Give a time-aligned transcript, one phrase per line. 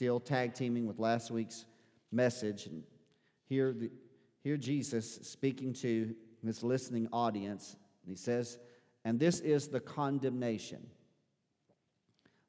[0.00, 1.66] still tag teaming with last week's
[2.10, 2.64] message.
[2.64, 2.82] And
[3.50, 3.90] hear, the,
[4.42, 7.76] hear Jesus speaking to his listening audience.
[8.02, 8.58] And he says,
[9.04, 10.86] And this is the condemnation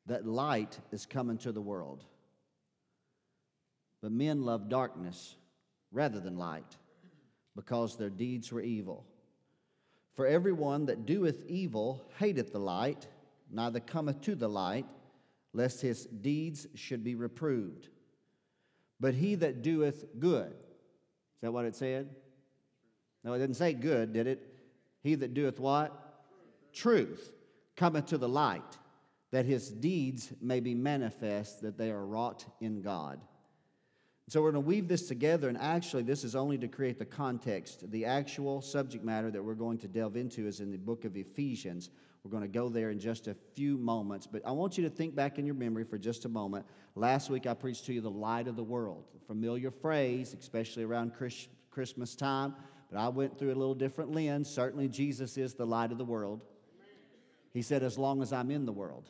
[0.05, 2.05] that light is coming to the world.
[4.01, 5.35] But men love darkness
[5.91, 6.77] rather than light
[7.53, 9.05] because their deeds were evil.
[10.13, 13.07] For everyone that doeth evil hateth the light,
[13.51, 14.85] neither cometh to the light,
[15.53, 17.89] lest his deeds should be reproved.
[18.99, 22.09] But he that doeth good, is that what it said?
[23.23, 24.47] No, it didn't say good, did it?
[25.01, 25.91] He that doeth what?
[26.73, 27.31] Truth
[27.75, 28.77] cometh to the light,
[29.31, 33.19] that his deeds may be manifest, that they are wrought in God.
[34.29, 37.05] So we're going to weave this together, and actually, this is only to create the
[37.05, 37.91] context.
[37.91, 41.17] The actual subject matter that we're going to delve into is in the book of
[41.17, 41.89] Ephesians.
[42.23, 44.89] We're going to go there in just a few moments, but I want you to
[44.89, 46.65] think back in your memory for just a moment.
[46.95, 50.83] Last week, I preached to you the light of the world, a familiar phrase, especially
[50.83, 51.13] around
[51.71, 52.53] Christmas time,
[52.91, 54.49] but I went through a little different lens.
[54.49, 56.41] Certainly, Jesus is the light of the world.
[57.53, 59.09] He said, As long as I'm in the world.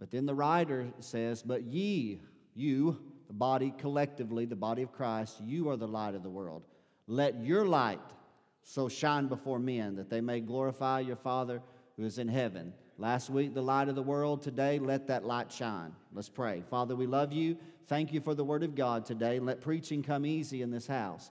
[0.00, 2.20] But then the writer says, But ye,
[2.54, 6.64] you, the body collectively, the body of Christ, you are the light of the world.
[7.06, 8.00] Let your light
[8.62, 11.62] so shine before men that they may glorify your Father
[11.96, 12.72] who is in heaven.
[12.98, 14.42] Last week, the light of the world.
[14.42, 15.92] Today, let that light shine.
[16.12, 16.62] Let's pray.
[16.70, 17.56] Father, we love you.
[17.88, 19.38] Thank you for the word of God today.
[19.38, 21.30] Let preaching come easy in this house.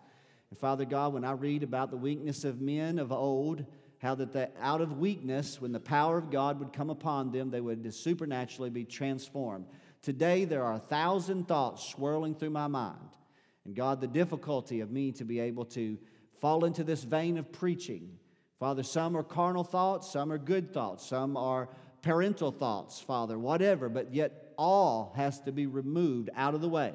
[0.49, 3.65] And Father God, when I read about the weakness of men of old,
[3.99, 7.61] how that out of weakness, when the power of God would come upon them, they
[7.61, 9.65] would supernaturally be transformed.
[10.01, 13.09] Today, there are a thousand thoughts swirling through my mind.
[13.65, 15.97] And God, the difficulty of me to be able to
[16.39, 18.19] fall into this vein of preaching.
[18.59, 21.69] Father, some are carnal thoughts, some are good thoughts, some are
[22.01, 26.93] parental thoughts, Father, whatever, but yet all has to be removed out of the way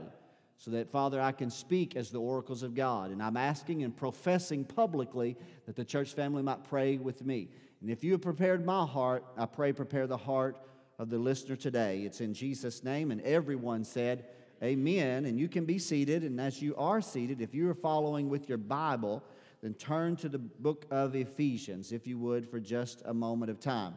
[0.57, 3.11] so that, Father, I can speak as the oracles of God.
[3.11, 5.37] And I'm asking and professing publicly
[5.67, 7.49] that the church family might pray with me.
[7.81, 10.59] And if you have prepared my heart, I pray prepare the heart
[10.99, 12.01] of the listener today.
[12.01, 14.27] It's in Jesus' name, and everyone said,
[14.63, 15.25] Amen.
[15.25, 18.47] And you can be seated, and as you are seated, if you are following with
[18.47, 19.25] your Bible,
[19.63, 23.61] then turn to the book of Ephesians, if you would, for just a moment of
[23.61, 23.95] time.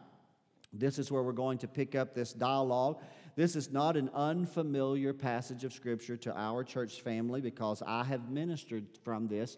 [0.73, 3.01] This is where we're going to pick up this dialogue.
[3.35, 8.29] This is not an unfamiliar passage of Scripture to our church family because I have
[8.29, 9.57] ministered from this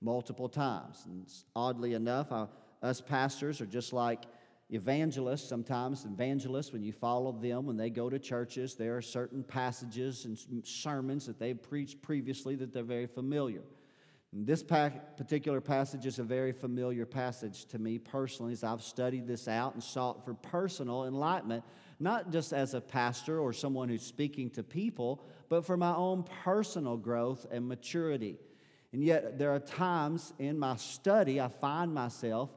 [0.00, 1.04] multiple times.
[1.06, 2.46] And oddly enough, I,
[2.82, 4.24] us pastors are just like
[4.70, 9.42] evangelists, sometimes evangelists, when you follow them, when they go to churches, there are certain
[9.42, 13.62] passages and sermons that they've preached previously that they're very familiar.
[14.36, 19.28] This pa- particular passage is a very familiar passage to me personally as I've studied
[19.28, 21.62] this out and sought for personal enlightenment,
[22.00, 26.24] not just as a pastor or someone who's speaking to people, but for my own
[26.42, 28.36] personal growth and maturity.
[28.92, 32.50] And yet, there are times in my study I find myself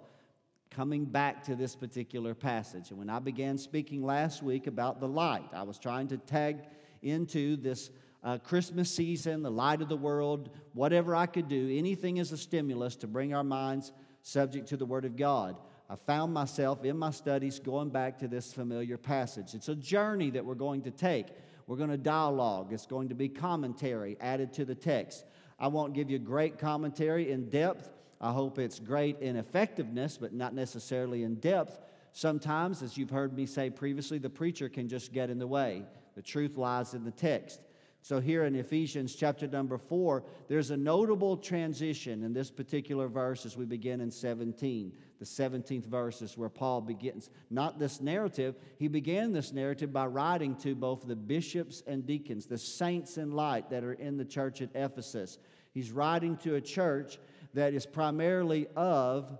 [0.71, 2.89] coming back to this particular passage.
[2.89, 6.57] And when I began speaking last week about the light, I was trying to tag
[7.03, 7.91] into this
[8.23, 12.37] uh, Christmas season, the light of the world, whatever I could do, anything as a
[12.37, 13.91] stimulus to bring our minds
[14.21, 15.55] subject to the Word of God.
[15.89, 19.53] I found myself in my studies going back to this familiar passage.
[19.53, 21.27] It's a journey that we're going to take.
[21.65, 25.25] We're going to dialogue, it's going to be commentary added to the text.
[25.59, 27.89] I won't give you great commentary in depth
[28.19, 31.79] I hope it's great in effectiveness, but not necessarily in depth.
[32.13, 35.83] Sometimes, as you've heard me say previously, the preacher can just get in the way.
[36.15, 37.61] The truth lies in the text.
[38.07, 43.45] So, here in Ephesians chapter number four, there's a notable transition in this particular verse
[43.45, 44.93] as we begin in 17.
[45.19, 48.55] The 17th verse is where Paul begins, not this narrative.
[48.79, 53.33] He began this narrative by writing to both the bishops and deacons, the saints in
[53.33, 55.37] light that are in the church at Ephesus.
[55.73, 57.19] He's writing to a church
[57.55, 59.37] that is primarily of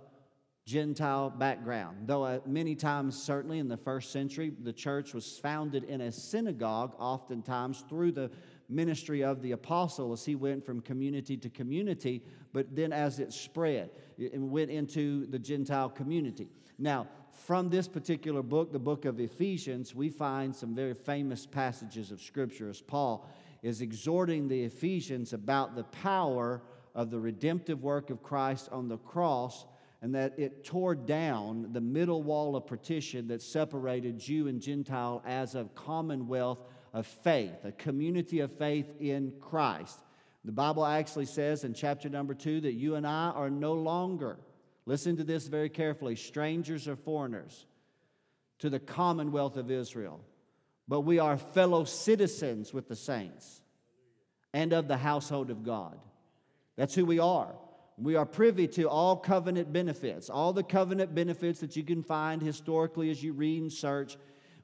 [0.68, 2.06] Gentile background.
[2.06, 6.12] Though uh, many times, certainly in the first century, the church was founded in a
[6.12, 8.30] synagogue, oftentimes through the
[8.68, 12.22] ministry of the apostle as he went from community to community,
[12.52, 16.48] but then as it spread, it went into the Gentile community.
[16.78, 22.10] Now, from this particular book, the book of Ephesians, we find some very famous passages
[22.10, 23.26] of Scripture as Paul
[23.62, 26.62] is exhorting the Ephesians about the power
[26.94, 29.66] of the redemptive work of Christ on the cross
[30.00, 35.22] and that it tore down the middle wall of partition that separated Jew and Gentile
[35.26, 36.60] as a commonwealth
[36.92, 39.98] of faith, a community of faith in Christ.
[40.44, 44.38] The Bible actually says in chapter number two that you and I are no longer,
[44.86, 47.66] listen to this very carefully, strangers or foreigners
[48.60, 50.20] to the commonwealth of Israel,
[50.86, 53.60] but we are fellow citizens with the saints
[54.54, 55.98] and of the household of God.
[56.76, 57.54] That's who we are.
[58.00, 62.40] We are privy to all covenant benefits, all the covenant benefits that you can find
[62.40, 64.16] historically as you read and search.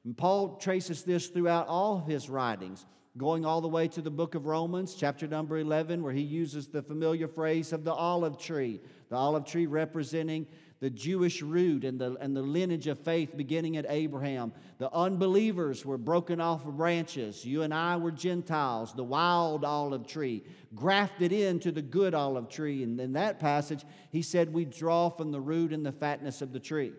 [0.05, 2.85] And Paul traces this throughout all of his writings,
[3.17, 6.67] going all the way to the book of Romans, chapter number 11, where he uses
[6.67, 8.79] the familiar phrase of the olive tree,
[9.09, 10.45] the olive tree representing
[10.79, 14.51] the Jewish root and the, and the lineage of faith beginning at Abraham.
[14.77, 17.43] The unbelievers were broken off of branches.
[17.43, 20.43] You and I were Gentiles, the wild olive tree,
[20.75, 22.83] grafted into the good olive tree.
[22.83, 26.51] And in that passage, he said we draw from the root and the fatness of
[26.51, 26.91] the tree.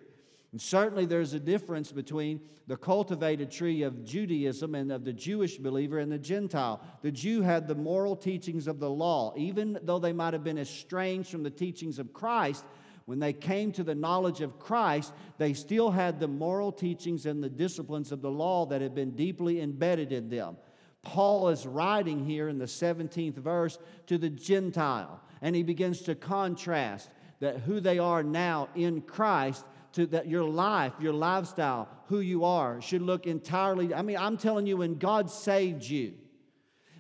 [0.57, 5.59] And certainly there's a difference between the cultivated tree of Judaism and of the Jewish
[5.59, 6.81] believer and the Gentile.
[7.03, 10.57] The Jew had the moral teachings of the law, even though they might have been
[10.57, 12.65] estranged from the teachings of Christ
[13.05, 17.45] when they came to the knowledge of Christ, they still had the moral teachings and
[17.45, 20.57] the disciplines of the law that had been deeply embedded in them.
[21.03, 26.15] Paul is writing here in the 17th verse to the Gentile, and he begins to
[26.15, 27.11] contrast
[27.41, 29.63] that who they are now in Christ
[29.97, 33.95] to that your life, your lifestyle, who you are should look entirely.
[33.95, 36.13] I mean, I'm telling you, when God saved you,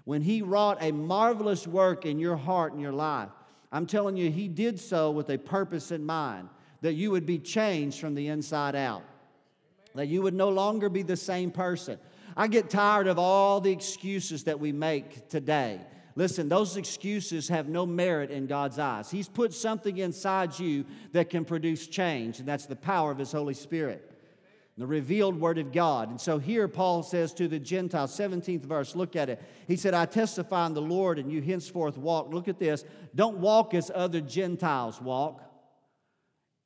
[0.04, 3.28] when He wrought a marvelous work in your heart and your life,
[3.70, 6.48] I'm telling you, He did so with a purpose in mind
[6.80, 9.02] that you would be changed from the inside out,
[9.94, 11.98] that you would no longer be the same person.
[12.34, 15.80] I get tired of all the excuses that we make today.
[16.16, 19.10] Listen, those excuses have no merit in God's eyes.
[19.10, 23.32] He's put something inside you that can produce change, and that's the power of His
[23.32, 24.16] Holy Spirit
[24.78, 26.10] the revealed word of God.
[26.10, 29.42] And so here Paul says to the Gentiles, 17th verse, look at it.
[29.66, 32.32] He said, I testify in the Lord, and you henceforth walk.
[32.32, 32.84] Look at this.
[33.14, 35.42] Don't walk as other Gentiles walk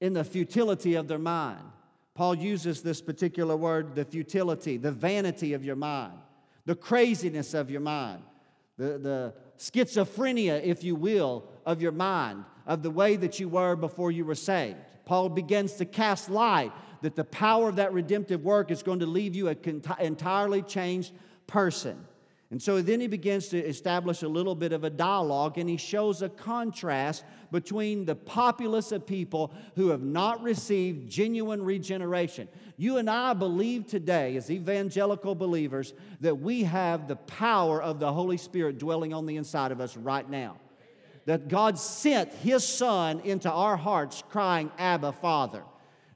[0.01, 1.63] in the futility of their mind.
[2.15, 6.19] Paul uses this particular word, the futility, the vanity of your mind,
[6.65, 8.23] the craziness of your mind,
[8.81, 13.77] the, the schizophrenia, if you will, of your mind, of the way that you were
[13.77, 14.79] before you were saved.
[15.05, 16.73] Paul begins to cast light
[17.03, 21.13] that the power of that redemptive work is going to leave you an entirely changed
[21.47, 22.07] person.
[22.51, 25.77] And so then he begins to establish a little bit of a dialogue and he
[25.77, 32.49] shows a contrast between the populace of people who have not received genuine regeneration.
[32.77, 38.13] You and I believe today, as evangelical believers, that we have the power of the
[38.13, 40.57] Holy Spirit dwelling on the inside of us right now.
[41.27, 45.63] That God sent His Son into our hearts, crying, Abba, Father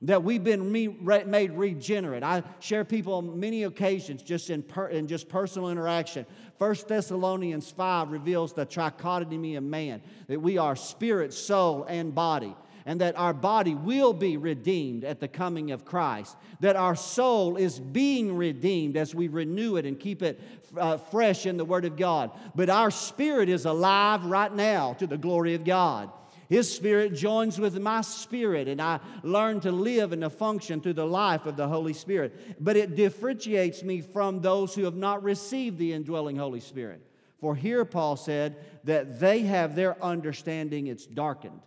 [0.05, 2.23] that we've been made regenerate.
[2.23, 6.27] I share people on many occasions just in, per, in just personal interaction.
[6.59, 12.55] 1 Thessalonians 5 reveals the trichotomy of man, that we are spirit, soul, and body
[12.87, 17.57] and that our body will be redeemed at the coming of Christ, that our soul
[17.57, 20.41] is being redeemed as we renew it and keep it
[20.77, 22.31] uh, fresh in the Word of God.
[22.55, 26.11] But our spirit is alive right now to the glory of God.
[26.55, 30.93] His spirit joins with my spirit, and I learn to live and to function through
[30.93, 32.63] the life of the Holy Spirit.
[32.63, 37.05] But it differentiates me from those who have not received the indwelling Holy Spirit.
[37.41, 38.55] For here, Paul said
[38.85, 41.61] that they have their understanding, it's darkened.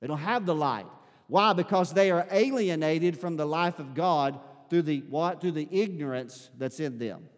[0.00, 0.86] They don't have the light.
[1.26, 1.52] Why?
[1.52, 4.38] Because they are alienated from the life of God
[4.68, 5.40] through the what?
[5.40, 7.28] Through the ignorance that's in them.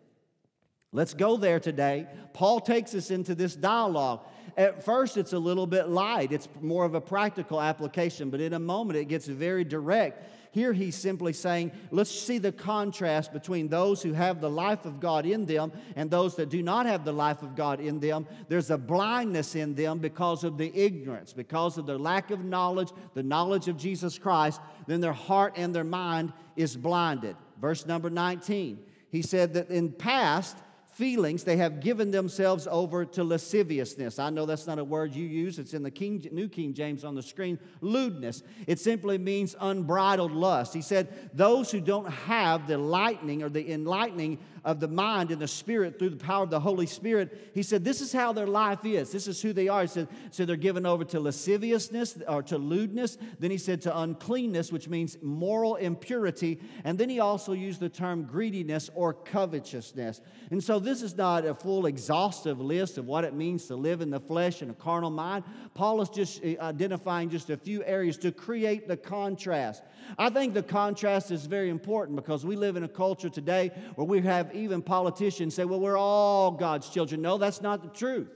[0.93, 2.07] Let's go there today.
[2.35, 4.27] Paul takes us into this dialogue.
[4.57, 8.53] At first, it's a little bit light, it's more of a practical application, but in
[8.53, 10.29] a moment, it gets very direct.
[10.53, 15.01] Here, he's simply saying, let's see the contrast between those who have the life of
[15.01, 18.27] God in them and those that do not have the life of God in them.
[18.49, 22.91] There's a blindness in them because of the ignorance, because of their lack of knowledge,
[23.15, 24.61] the knowledge of Jesus Christ.
[24.87, 27.35] Then their heart and their mind is blinded.
[27.59, 28.79] Verse number 19,
[29.09, 30.59] he said that in past,
[30.93, 34.19] feelings, they have given themselves over to lasciviousness.
[34.19, 37.05] I know that's not a word you use, it's in the King, New King James
[37.05, 38.43] on the screen lewdness.
[38.67, 40.75] It simply means unbridled lust.
[40.75, 45.41] He said, Those who don't have the lightning or the enlightening of the mind and
[45.41, 48.47] the spirit through the power of the Holy Spirit, he said, This is how their
[48.47, 49.11] life is.
[49.11, 49.83] This is who they are.
[49.83, 53.19] He said, So they're given over to lasciviousness or to lewdness.
[53.39, 56.61] Then he said to uncleanness, which means moral impurity.
[56.85, 60.21] And then he also used the term greediness or covetousness.
[60.51, 64.01] And so this is not a full exhaustive list of what it means to live
[64.01, 65.45] in the flesh and a carnal mind.
[65.75, 69.83] Paul is just uh, identifying just a few areas to create the contrast.
[70.19, 74.07] I think the contrast is very important because we live in a culture today where
[74.07, 77.23] we have even politicians say, well, we're all God's children.
[77.23, 78.29] No, that's not the truth.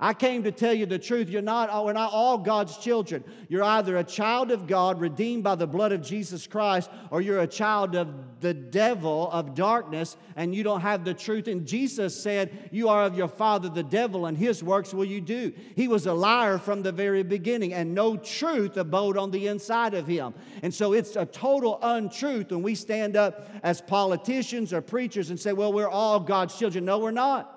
[0.00, 1.28] I came to tell you the truth.
[1.28, 3.24] You're not, we're not all God's children.
[3.48, 7.40] You're either a child of God, redeemed by the blood of Jesus Christ, or you're
[7.40, 11.48] a child of the devil, of darkness, and you don't have the truth.
[11.48, 15.20] And Jesus said, You are of your father, the devil, and his works will you
[15.20, 15.52] do.
[15.74, 19.94] He was a liar from the very beginning, and no truth abode on the inside
[19.94, 20.32] of him.
[20.62, 25.40] And so it's a total untruth when we stand up as politicians or preachers and
[25.40, 26.84] say, Well, we're all God's children.
[26.84, 27.56] No, we're not.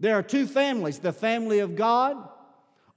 [0.00, 2.16] There are two families the family of God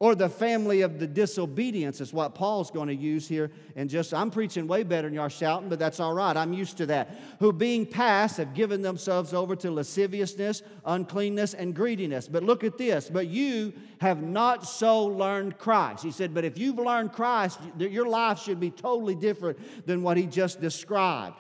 [0.04, 3.52] or the family of the disobedience, is what Paul's going to use here.
[3.78, 6.36] And just, I'm preaching way better than y'all shouting, but that's all right.
[6.36, 7.16] I'm used to that.
[7.40, 12.28] Who, being past, have given themselves over to lasciviousness, uncleanness, and greediness.
[12.28, 13.10] But look at this.
[13.10, 16.04] But you have not so learned Christ.
[16.04, 20.18] He said, But if you've learned Christ, your life should be totally different than what
[20.18, 21.38] he just described.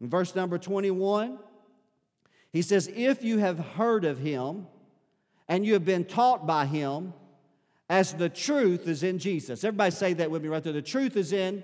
[0.00, 1.40] In verse number 21,
[2.52, 4.68] he says, If you have heard of him,
[5.48, 7.12] and you have been taught by him
[7.88, 9.62] as the truth is in Jesus.
[9.62, 10.72] Everybody say that with me right there.
[10.72, 11.62] The truth is in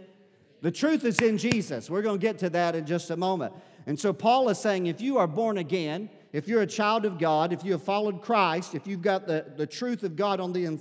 [0.62, 1.90] the truth is in Jesus.
[1.90, 3.52] We're going to get to that in just a moment.
[3.86, 7.18] And so Paul is saying if you are born again, if you're a child of
[7.18, 10.52] God, if you have followed Christ, if you've got the, the truth of God on
[10.52, 10.80] the in,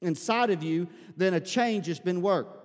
[0.00, 2.64] inside of you, then a change has been worked.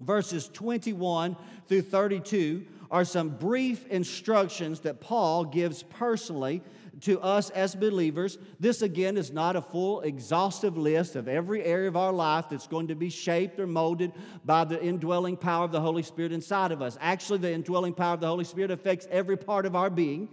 [0.00, 1.36] Verses 21
[1.68, 6.60] through 32 are some brief instructions that Paul gives personally
[7.00, 8.38] to us as believers.
[8.60, 12.66] This, again, is not a full, exhaustive list of every area of our life that's
[12.66, 14.12] going to be shaped or molded
[14.44, 16.96] by the indwelling power of the Holy Spirit inside of us.
[17.00, 20.28] Actually, the indwelling power of the Holy Spirit affects every part of our being.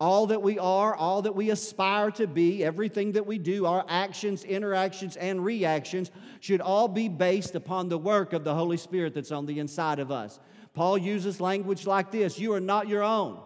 [0.00, 3.84] All that we are, all that we aspire to be, everything that we do, our
[3.88, 6.10] actions, interactions, and reactions
[6.40, 10.00] should all be based upon the work of the Holy Spirit that's on the inside
[10.00, 10.40] of us.
[10.74, 13.38] Paul uses language like this You are not your own.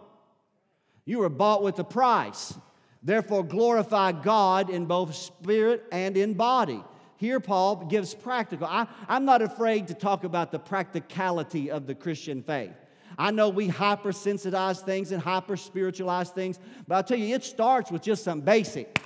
[1.09, 2.53] You were bought with a price.
[3.01, 6.83] Therefore, glorify God in both spirit and in body.
[7.17, 8.67] Here, Paul gives practical.
[8.67, 12.75] I, am not afraid to talk about the practicality of the Christian faith.
[13.17, 17.89] I know we hypersensitize things and hyper spiritualize things, but I'll tell you, it starts
[17.89, 19.01] with just some basic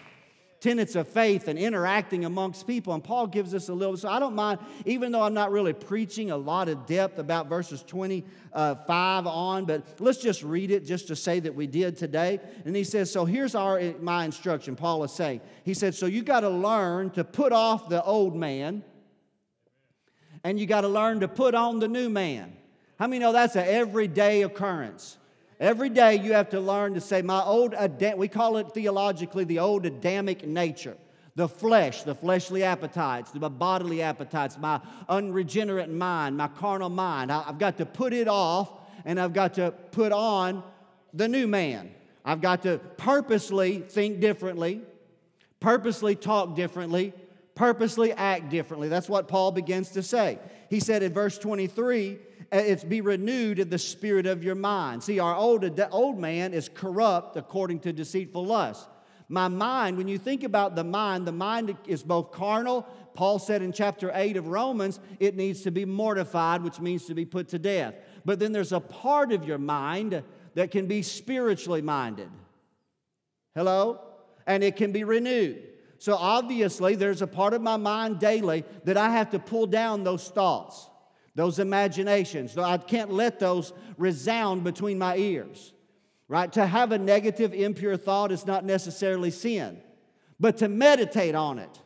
[0.63, 2.93] tenets of faith and interacting amongst people.
[2.93, 5.73] And Paul gives us a little, so I don't mind, even though I'm not really
[5.73, 11.07] preaching a lot of depth about verses 25 on, but let's just read it just
[11.09, 12.39] to say that we did today.
[12.63, 15.41] And he says, So here's our my instruction, Paul is saying.
[15.65, 18.85] He said, So you got to learn to put off the old man,
[20.45, 22.55] and you got to learn to put on the new man.
[22.97, 25.17] How many know that's an everyday occurrence?
[25.63, 27.73] Every day you have to learn to say, my old,
[28.17, 30.97] we call it theologically the old Adamic nature.
[31.35, 37.31] The flesh, the fleshly appetites, the bodily appetites, my unregenerate mind, my carnal mind.
[37.31, 38.73] I've got to put it off
[39.05, 40.63] and I've got to put on
[41.13, 41.91] the new man.
[42.25, 44.81] I've got to purposely think differently,
[45.61, 47.13] purposely talk differently,
[47.55, 48.89] purposely act differently.
[48.89, 50.39] That's what Paul begins to say.
[50.69, 52.17] He said in verse 23,
[52.51, 55.03] uh, it's be renewed in the spirit of your mind.
[55.03, 58.87] See, our old, old man is corrupt according to deceitful lust.
[59.29, 62.85] My mind, when you think about the mind, the mind is both carnal.
[63.13, 67.13] Paul said in chapter 8 of Romans, it needs to be mortified, which means to
[67.13, 67.95] be put to death.
[68.25, 70.23] But then there's a part of your mind
[70.55, 72.29] that can be spiritually minded.
[73.55, 74.01] Hello?
[74.45, 75.72] And it can be renewed.
[76.03, 80.03] So obviously, there's a part of my mind daily that I have to pull down
[80.03, 80.89] those thoughts
[81.33, 82.57] those imaginations.
[82.57, 85.71] I can't let those resound between my ears.
[86.27, 86.51] Right?
[86.51, 89.79] To have a negative, impure thought is not necessarily sin,
[90.41, 91.79] but to meditate on it,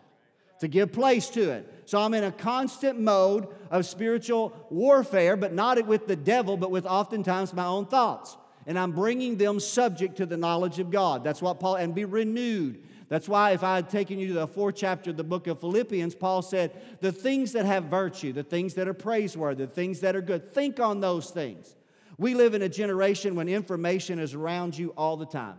[0.62, 1.84] to give place to it.
[1.86, 6.72] So I'm in a constant mode of spiritual warfare, but not with the devil, but
[6.72, 8.36] with oftentimes my own thoughts.
[8.66, 11.24] And I'm bringing them subject to the knowledge of God.
[11.24, 14.48] That's what Paul, and be renewed that's why, if I had taken you to the
[14.48, 18.44] fourth chapter of the book of Philippians, Paul said, The things that have virtue, the
[18.44, 21.76] things that are praiseworthy, the things that are good, think on those things.
[22.18, 25.58] We live in a generation when information is around you all the time.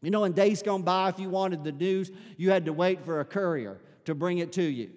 [0.00, 3.04] You know, in days gone by, if you wanted the news, you had to wait
[3.04, 4.90] for a courier to bring it to you.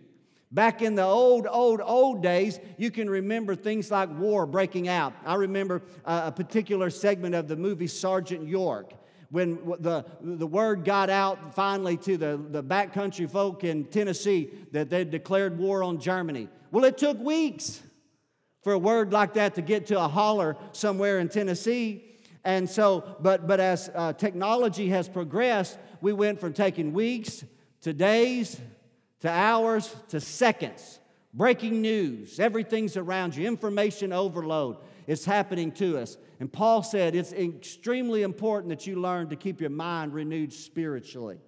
[0.52, 5.14] Back in the old, old, old days, you can remember things like war breaking out.
[5.26, 8.94] I remember uh, a particular segment of the movie Sergeant York
[9.32, 14.90] when the, the word got out finally to the, the backcountry folk in Tennessee that
[14.90, 16.50] they'd declared war on Germany.
[16.72, 17.82] Well, it took weeks
[18.64, 22.06] for a word like that to get to a holler somewhere in Tennessee.
[22.44, 27.44] And so, but, but as uh, technology has progressed, we went from taking weeks
[27.82, 28.60] to days
[29.22, 31.00] to hours to seconds.
[31.34, 36.18] Breaking news, everything's around you, information overload is happening to us.
[36.40, 41.40] And Paul said it's extremely important that you learn to keep your mind renewed spiritually.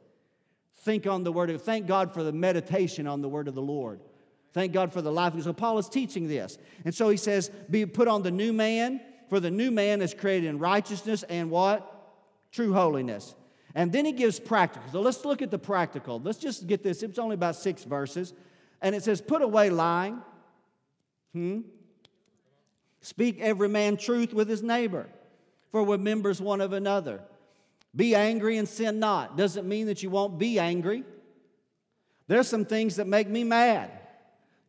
[0.79, 3.61] Think on the word of thank God for the meditation on the word of the
[3.61, 4.01] Lord.
[4.53, 5.39] Thank God for the life.
[5.41, 6.57] So Paul is teaching this.
[6.83, 10.13] And so he says, be put on the new man, for the new man is
[10.13, 11.87] created in righteousness and what?
[12.51, 13.33] True holiness.
[13.75, 14.91] And then he gives practical.
[14.91, 16.19] So let's look at the practical.
[16.19, 17.01] Let's just get this.
[17.01, 18.33] It's only about six verses.
[18.81, 20.21] And it says, put away lying.
[21.31, 21.61] Hmm?
[23.01, 25.07] Speak every man truth with his neighbor,
[25.71, 27.21] for we're members one of another.
[27.95, 29.35] Be angry and sin not.
[29.37, 31.03] Doesn't mean that you won't be angry.
[32.27, 33.91] There's some things that make me mad.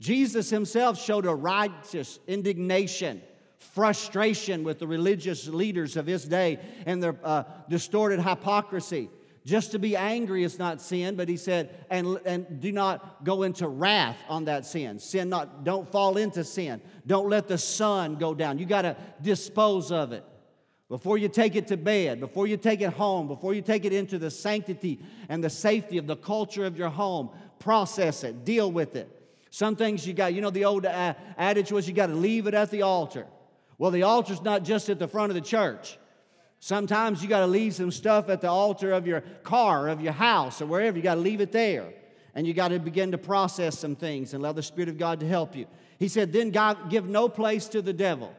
[0.00, 3.22] Jesus himself showed a righteous indignation,
[3.58, 9.08] frustration with the religious leaders of his day and their uh, distorted hypocrisy.
[9.44, 13.42] Just to be angry is not sin, but he said, and, and do not go
[13.42, 15.00] into wrath on that sin.
[15.00, 16.80] Sin not, don't fall into sin.
[17.06, 18.58] Don't let the sun go down.
[18.58, 20.24] You got to dispose of it.
[20.88, 23.92] Before you take it to bed, before you take it home, before you take it
[23.92, 28.70] into the sanctity and the safety of the culture of your home, process it, deal
[28.70, 29.08] with it.
[29.50, 32.46] Some things you got, you know, the old uh, adage was you got to leave
[32.46, 33.26] it at the altar.
[33.78, 35.98] Well, the altar's not just at the front of the church.
[36.64, 40.12] Sometimes you got to leave some stuff at the altar of your car, of your
[40.12, 40.96] house, or wherever.
[40.96, 41.92] You got to leave it there.
[42.36, 45.18] And you got to begin to process some things and allow the Spirit of God
[45.18, 45.66] to help you.
[45.98, 48.32] He said, then God give no place to the devil.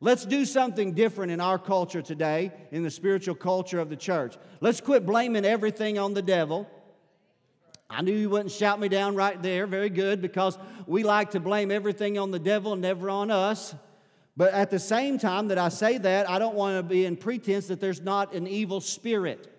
[0.00, 4.34] Let's do something different in our culture today, in the spiritual culture of the church.
[4.60, 6.68] Let's quit blaming everything on the devil.
[7.88, 9.68] I knew you wouldn't shout me down right there.
[9.68, 13.72] Very good, because we like to blame everything on the devil, never on us.
[14.36, 17.16] But at the same time that I say that, I don't want to be in
[17.16, 19.52] pretense that there's not an evil spirit.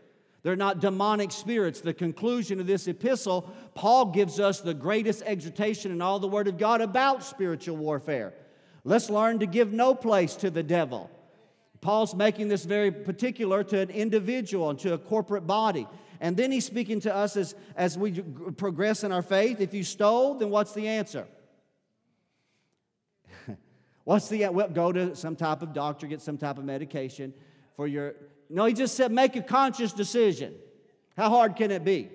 [0.43, 1.81] They're not demonic spirits.
[1.81, 6.47] The conclusion of this epistle, Paul gives us the greatest exhortation in all the Word
[6.47, 8.33] of God about spiritual warfare.
[8.83, 11.09] Let's learn to give no place to the devil.
[11.81, 15.87] Paul's making this very particular to an individual and to a corporate body.
[16.19, 18.21] And then he's speaking to us as, as we
[18.57, 19.59] progress in our faith.
[19.59, 21.27] If you stole, then what's the answer?
[24.07, 27.33] What's the uh, well, go to some type of doctor, get some type of medication
[27.75, 28.15] for your
[28.49, 30.55] no, he just said make a conscious decision.
[31.17, 32.09] How hard can it be?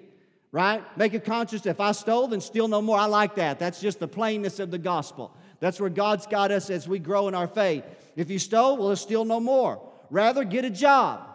[0.52, 0.82] Right?
[0.96, 2.96] Make a conscious if I stole, then steal no more.
[2.96, 3.58] I like that.
[3.58, 5.36] That's just the plainness of the gospel.
[5.60, 7.84] That's where God's got us as we grow in our faith.
[8.16, 9.86] If you stole, well, steal no more.
[10.08, 11.28] Rather, get a job.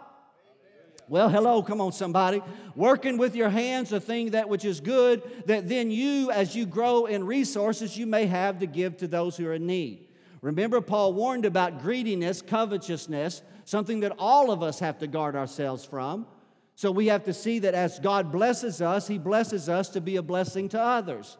[1.08, 2.42] Well, hello, come on, somebody.
[2.74, 6.66] Working with your hands a thing that which is good, that then you, as you
[6.66, 10.07] grow in resources, you may have to give to those who are in need.
[10.40, 15.84] Remember, Paul warned about greediness, covetousness, something that all of us have to guard ourselves
[15.84, 16.26] from.
[16.74, 20.16] So we have to see that as God blesses us, He blesses us to be
[20.16, 21.36] a blessing to others.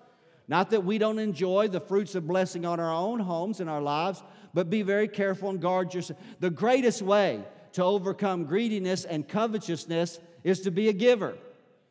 [0.49, 3.83] Not that we don't enjoy the fruits of blessing on our own homes and our
[3.83, 6.19] lives, but be very careful and guard yourself.
[6.41, 11.37] The greatest way to overcome greediness and covetousness is to be a giver.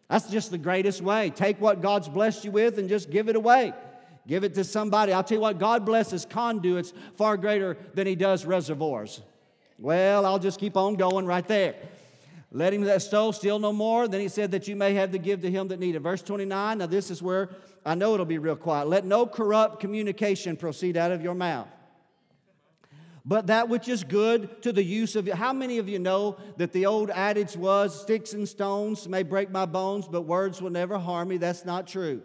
[0.10, 1.30] That's just the greatest way.
[1.30, 3.74] Take what God's blessed you with and just give it away.
[4.28, 5.14] Give it to somebody.
[5.14, 9.22] I'll tell you what, God blesses conduits far greater than He does reservoirs.
[9.80, 11.76] Well, I'll just keep on going right there.
[12.52, 14.08] Let him that stole steal no more.
[14.08, 16.02] Then he said that you may have to give to him that needed.
[16.02, 17.50] Verse 29, now this is where
[17.86, 18.88] I know it'll be real quiet.
[18.88, 21.68] Let no corrupt communication proceed out of your mouth
[23.28, 25.34] but that which is good to the use of you.
[25.34, 29.52] How many of you know that the old adage was sticks and stones may break
[29.52, 31.36] my bones, but words will never harm me?
[31.36, 32.22] That's not true.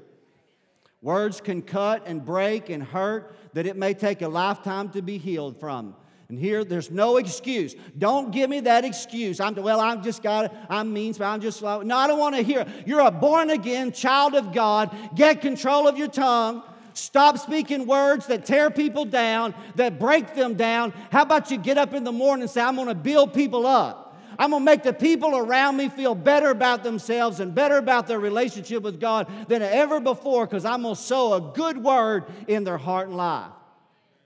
[1.02, 5.18] Words can cut and break and hurt that it may take a lifetime to be
[5.18, 5.96] healed from.
[6.28, 7.74] And here, there's no excuse.
[7.98, 9.38] Don't give me that excuse.
[9.38, 9.80] I'm well.
[9.80, 10.54] I'm just got.
[10.70, 11.14] I'm mean.
[11.20, 11.82] I'm just slow.
[11.82, 12.64] No, I don't want to hear.
[12.86, 14.96] You're a born again child of God.
[15.14, 16.62] Get control of your tongue.
[16.94, 20.92] Stop speaking words that tear people down, that break them down.
[21.10, 23.66] How about you get up in the morning and say, I'm going to build people
[23.66, 24.01] up?
[24.42, 28.08] I'm going to make the people around me feel better about themselves and better about
[28.08, 32.24] their relationship with God than ever before because I'm going to sow a good word
[32.48, 33.52] in their heart and life.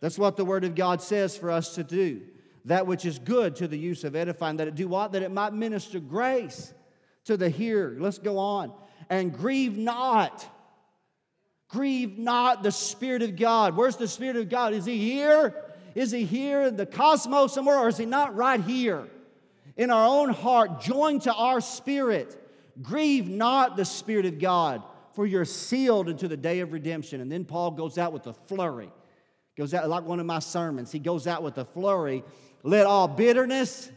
[0.00, 2.22] That's what the Word of God says for us to do.
[2.64, 5.12] That which is good to the use of edifying, that it do what?
[5.12, 6.72] That it might minister grace
[7.26, 7.98] to the hearer.
[8.00, 8.72] Let's go on.
[9.10, 10.48] And grieve not
[11.68, 13.76] Grieve not the Spirit of God.
[13.76, 14.72] Where's the Spirit of God?
[14.72, 15.54] Is He here?
[15.94, 19.08] Is He here in the cosmos somewhere, or is He not right here?
[19.76, 22.42] In our own heart, joined to our spirit.
[22.82, 24.82] Grieve not the Spirit of God,
[25.14, 27.20] for you're sealed into the day of redemption.
[27.20, 28.90] And then Paul goes out with a flurry.
[29.56, 30.92] Goes out like one of my sermons.
[30.92, 32.22] He goes out with a flurry.
[32.62, 33.90] Let all bitterness,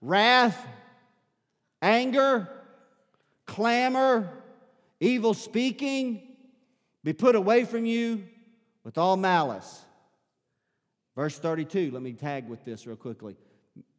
[0.00, 0.66] wrath,
[1.82, 2.48] anger,
[3.46, 4.30] clamor,
[5.00, 6.22] evil speaking,
[7.02, 8.24] be put away from you
[8.84, 9.84] with all malice.
[11.14, 13.36] Verse 32, let me tag with this real quickly.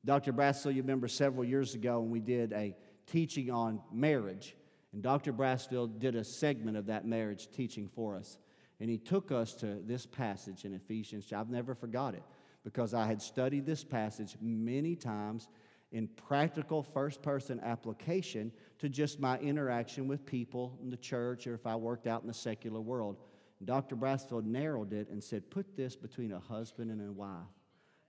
[0.03, 0.31] Dr.
[0.31, 2.75] Brassel, you remember several years ago when we did a
[3.07, 4.55] teaching on marriage.
[4.93, 5.33] And Dr.
[5.33, 8.37] Brassfield did a segment of that marriage teaching for us.
[8.79, 11.31] And he took us to this passage in Ephesians.
[11.33, 12.23] I've never forgot it
[12.63, 15.49] because I had studied this passage many times
[15.91, 21.53] in practical first person application to just my interaction with people in the church or
[21.53, 23.17] if I worked out in the secular world.
[23.63, 23.95] Dr.
[23.95, 27.45] Brassfield narrowed it and said, Put this between a husband and a wife.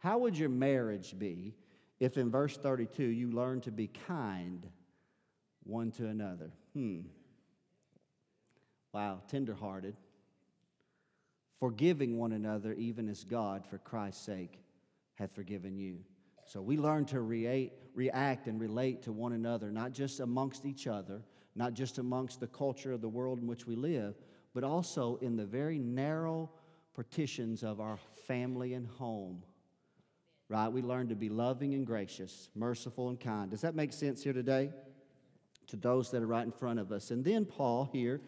[0.06, 1.52] How would your marriage be
[1.98, 4.64] if in verse 32 you learn to be kind
[5.64, 6.52] one to another?
[6.74, 7.00] Hmm.
[8.92, 9.96] Wow, tenderhearted
[11.58, 14.60] forgiving one another, even as God, for Christ's sake,
[15.16, 15.98] hath forgiven you.
[16.44, 20.86] So we learn to react, react and relate to one another, not just amongst each
[20.86, 21.20] other,
[21.56, 24.14] not just amongst the culture of the world in which we live,
[24.54, 26.48] but also in the very narrow
[26.94, 29.42] partitions of our family and home.
[30.48, 30.68] Right?
[30.68, 33.50] We learn to be loving and gracious, merciful and kind.
[33.50, 34.70] Does that make sense here today?
[35.68, 37.10] To those that are right in front of us.
[37.10, 38.20] And then Paul here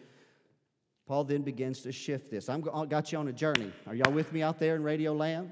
[1.09, 2.49] Paul then begins to shift this.
[2.49, 3.71] I've got you on a journey.
[3.87, 5.51] Are y'all with me out there in Radio Land?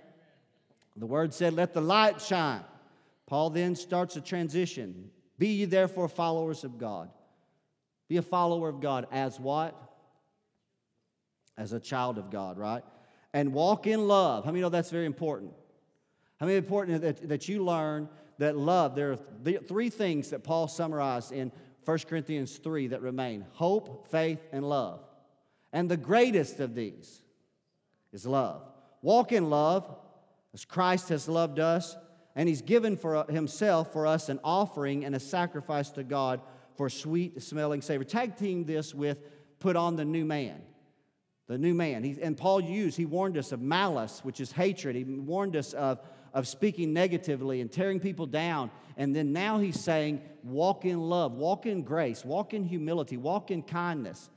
[0.95, 2.61] The word said, Let the light shine.
[3.25, 5.09] Paul then starts a transition.
[5.39, 7.09] Be ye therefore followers of God.
[8.07, 9.75] Be a follower of God as what?
[11.57, 12.83] As a child of God, right?
[13.33, 14.45] And walk in love.
[14.45, 15.53] How many know that's very important?
[16.39, 18.95] How many important that, that you learn that love?
[18.95, 21.51] There are th- three things that Paul summarized in
[21.85, 24.99] 1 Corinthians 3 that remain hope, faith, and love.
[25.73, 27.21] And the greatest of these
[28.11, 28.61] is love.
[29.01, 29.95] Walk in love
[30.53, 31.95] as Christ has loved us,
[32.35, 36.41] and He's given for uh, Himself for us an offering and a sacrifice to God
[36.75, 38.03] for sweet smelling savor.
[38.03, 39.17] Tag team this with
[39.59, 40.61] put on the new man.
[41.47, 42.03] The new man.
[42.03, 44.95] He, and Paul used, he warned us of malice, which is hatred.
[44.95, 45.99] He warned us of,
[46.33, 48.71] of speaking negatively and tearing people down.
[48.97, 53.51] And then now he's saying, walk in love, walk in grace, walk in humility, walk
[53.51, 54.29] in kindness.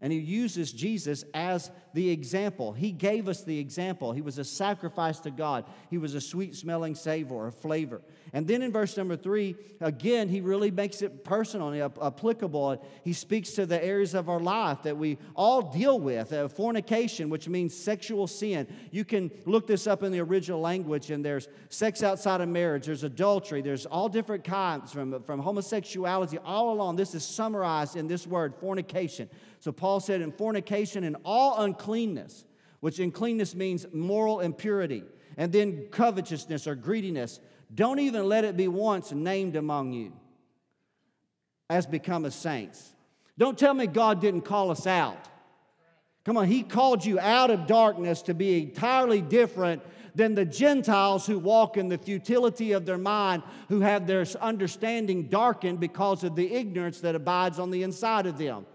[0.00, 2.72] And he uses Jesus as the example.
[2.72, 4.12] He gave us the example.
[4.12, 5.64] He was a sacrifice to God.
[5.90, 8.00] He was a sweet smelling savor, a flavor.
[8.32, 12.84] And then in verse number three, again, he really makes it personal and applicable.
[13.02, 17.30] He speaks to the areas of our life that we all deal with uh, fornication,
[17.30, 18.68] which means sexual sin.
[18.92, 22.86] You can look this up in the original language, and there's sex outside of marriage,
[22.86, 26.96] there's adultery, there's all different kinds from, from homosexuality, all along.
[26.96, 29.28] This is summarized in this word, fornication.
[29.60, 32.44] So Paul said, in fornication and all uncleanness,
[32.80, 35.04] which uncleanness means moral impurity,
[35.36, 37.40] and then covetousness or greediness,
[37.74, 40.12] don't even let it be once named among you
[41.70, 42.92] as become a saints.
[43.36, 45.28] Don't tell me God didn't call us out.
[46.24, 49.82] Come on, He called you out of darkness to be entirely different
[50.14, 55.28] than the Gentiles who walk in the futility of their mind, who have their understanding
[55.28, 58.66] darkened because of the ignorance that abides on the inside of them.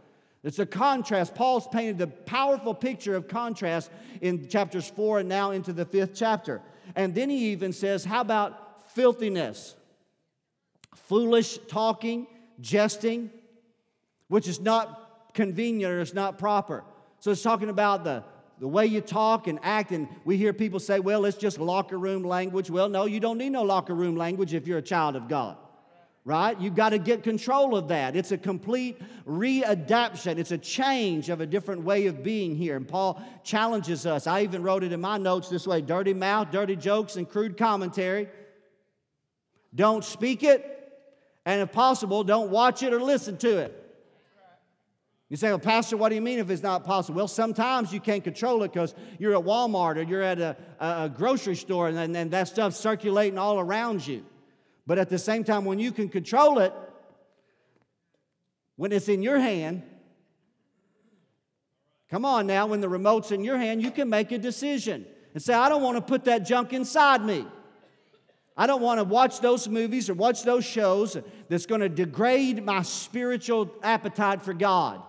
[0.44, 1.36] It's a contrast.
[1.36, 3.90] Paul's painted the powerful picture of contrast
[4.22, 6.62] in chapters four and now into the fifth chapter.
[6.96, 9.76] And then he even says, How about filthiness?
[10.96, 12.28] Foolish talking,
[12.60, 13.32] jesting,
[14.28, 16.84] which is not convenient or it's not proper.
[17.20, 18.24] So it's talking about the,
[18.60, 19.92] the way you talk and act.
[19.92, 22.70] And we hear people say, Well, it's just locker room language.
[22.70, 25.56] Well, no, you don't need no locker room language if you're a child of God
[26.26, 26.60] right?
[26.60, 28.16] You've got to get control of that.
[28.16, 32.76] It's a complete readaptation, it's a change of a different way of being here.
[32.76, 34.26] And Paul challenges us.
[34.28, 37.58] I even wrote it in my notes this way dirty mouth, dirty jokes, and crude
[37.58, 38.30] commentary.
[39.76, 40.70] Don't speak it,
[41.46, 43.80] and if possible, don't watch it or listen to it.
[45.30, 47.18] You say, well, Pastor, what do you mean if it's not possible?
[47.18, 51.10] Well, sometimes you can't control it because you're at Walmart or you're at a, a
[51.10, 54.24] grocery store and, and that stuff's circulating all around you.
[54.86, 56.74] But at the same time, when you can control it,
[58.76, 59.84] when it's in your hand,
[62.10, 65.42] come on now, when the remote's in your hand, you can make a decision and
[65.42, 67.46] say, I don't want to put that junk inside me.
[68.56, 71.18] I don't want to watch those movies or watch those shows
[71.50, 75.02] that's going to degrade my spiritual appetite for God.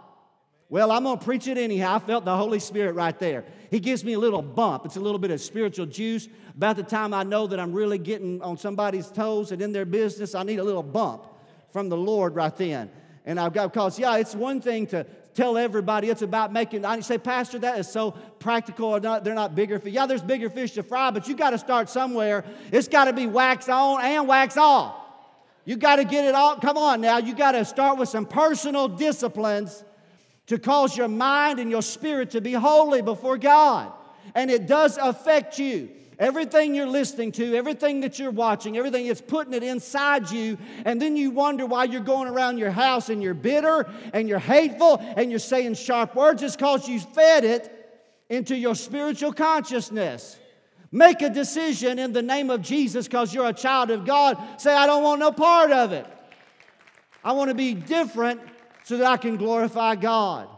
[0.74, 1.94] Well, I'm going to preach it anyhow.
[1.94, 3.44] I felt the Holy Spirit right there.
[3.70, 4.84] He gives me a little bump.
[4.84, 6.26] It's a little bit of spiritual juice.
[6.56, 9.84] About the time I know that I'm really getting on somebody's toes and in their
[9.84, 11.26] business, I need a little bump
[11.70, 12.90] from the Lord right then.
[13.24, 16.98] And I've got, because, yeah, it's one thing to tell everybody it's about making, I
[16.98, 18.10] say, Pastor, that is so
[18.40, 19.92] practical or not, they're not bigger fish.
[19.92, 22.44] Yeah, there's bigger fish to fry, but you got to start somewhere.
[22.72, 24.96] It's got to be wax on and wax off.
[25.64, 26.56] You got to get it all.
[26.56, 29.84] Come on now, you got to start with some personal disciplines
[30.46, 33.92] to cause your mind and your spirit to be holy before God.
[34.34, 35.90] And it does affect you.
[36.18, 41.02] Everything you're listening to, everything that you're watching, everything it's putting it inside you, and
[41.02, 44.98] then you wonder why you're going around your house and you're bitter and you're hateful
[45.16, 46.42] and you're saying sharp words.
[46.42, 47.70] It's because you fed it
[48.28, 50.38] into your spiritual consciousness.
[50.92, 54.38] Make a decision in the name of Jesus because you're a child of God.
[54.60, 56.06] Say, I don't want no part of it.
[57.24, 58.40] I want to be different
[58.84, 60.48] so that I can glorify God.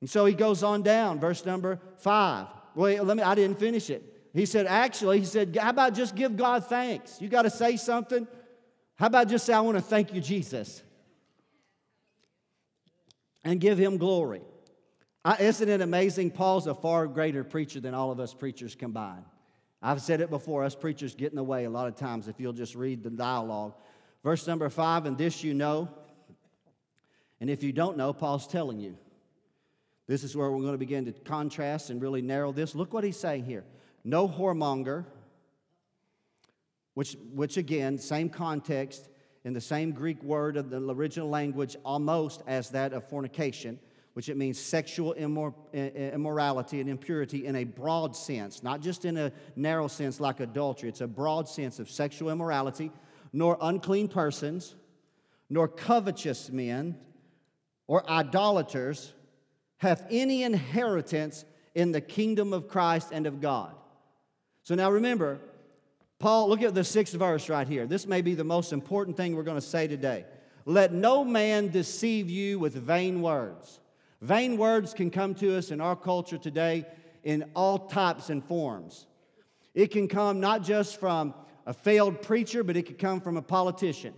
[0.00, 2.46] And so he goes on down, verse number five.
[2.76, 4.04] Well, let me, I didn't finish it.
[4.32, 7.20] He said, actually, he said, how about just give God thanks?
[7.20, 8.28] You got to say something?
[8.94, 10.82] How about just say, I want to thank you, Jesus?
[13.42, 14.42] And give him glory.
[15.24, 16.30] I, isn't it amazing?
[16.30, 19.24] Paul's a far greater preacher than all of us preachers combined.
[19.80, 22.38] I've said it before, us preachers get in the way a lot of times if
[22.38, 23.74] you'll just read the dialogue.
[24.22, 25.88] Verse number five, and this you know.
[27.40, 28.96] And if you don't know, Paul's telling you.
[30.06, 32.74] This is where we're going to begin to contrast and really narrow this.
[32.74, 33.64] Look what he's saying here
[34.04, 35.04] no whoremonger,
[36.94, 39.08] which, which again, same context
[39.44, 43.78] in the same Greek word of the original language, almost as that of fornication,
[44.14, 45.54] which it means sexual immor-
[46.12, 50.88] immorality and impurity in a broad sense, not just in a narrow sense like adultery.
[50.88, 52.90] It's a broad sense of sexual immorality,
[53.32, 54.74] nor unclean persons,
[55.50, 56.96] nor covetous men,
[57.88, 59.12] or idolaters
[59.78, 63.74] have any inheritance in the kingdom of Christ and of God.
[64.62, 65.38] So now remember,
[66.18, 67.86] Paul, look at the sixth verse right here.
[67.86, 70.24] This may be the most important thing we're going to say today.
[70.64, 73.80] Let no man deceive you with vain words.
[74.20, 76.84] Vain words can come to us in our culture today
[77.22, 79.06] in all types and forms.
[79.74, 81.34] It can come not just from
[81.66, 84.14] a failed preacher, but it can come from a politician.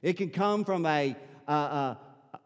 [0.00, 1.16] It can come from a,
[1.48, 1.98] a, a,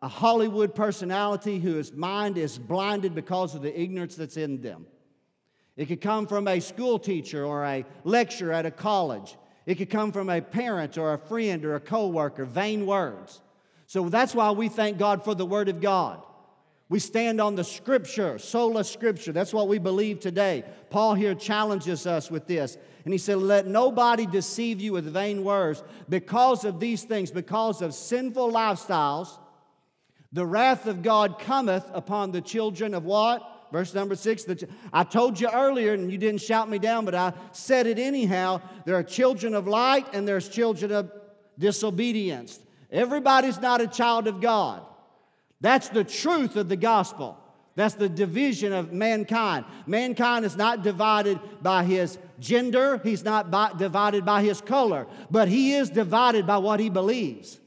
[0.02, 4.86] a Hollywood personality whose mind is blinded because of the ignorance that's in them.
[5.76, 9.36] It could come from a school teacher or a lecturer at a college.
[9.66, 13.40] It could come from a parent or a friend or a coworker, vain words.
[13.86, 16.22] So that's why we thank God for the Word of God.
[16.88, 19.32] We stand on the Scripture, sola Scripture.
[19.32, 20.64] That's what we believe today.
[20.90, 22.76] Paul here challenges us with this.
[23.04, 27.80] And he said, Let nobody deceive you with vain words because of these things, because
[27.80, 29.38] of sinful lifestyles.
[30.32, 33.42] The wrath of God cometh upon the children of what?
[33.72, 37.14] Verse number six, the, I told you earlier, and you didn't shout me down, but
[37.14, 38.60] I said it anyhow.
[38.84, 41.12] There are children of light and there's children of
[41.58, 42.58] disobedience.
[42.90, 44.82] Everybody's not a child of God.
[45.60, 47.36] That's the truth of the gospel.
[47.76, 49.64] That's the division of mankind.
[49.86, 55.48] Mankind is not divided by his gender, he's not by, divided by his color, but
[55.48, 57.59] he is divided by what he believes.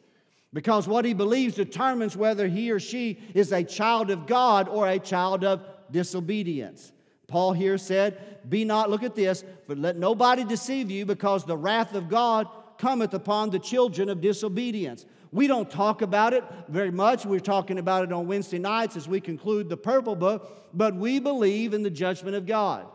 [0.54, 4.88] Because what he believes determines whether he or she is a child of God or
[4.88, 6.92] a child of disobedience.
[7.28, 11.58] Paul here said, Be not, look at this, but let nobody deceive you, because the
[11.58, 15.06] wrath of God cometh upon the children of disobedience.
[15.32, 17.26] We don't talk about it very much.
[17.26, 21.20] We're talking about it on Wednesday nights as we conclude the purple book, but we
[21.20, 22.86] believe in the judgment of God.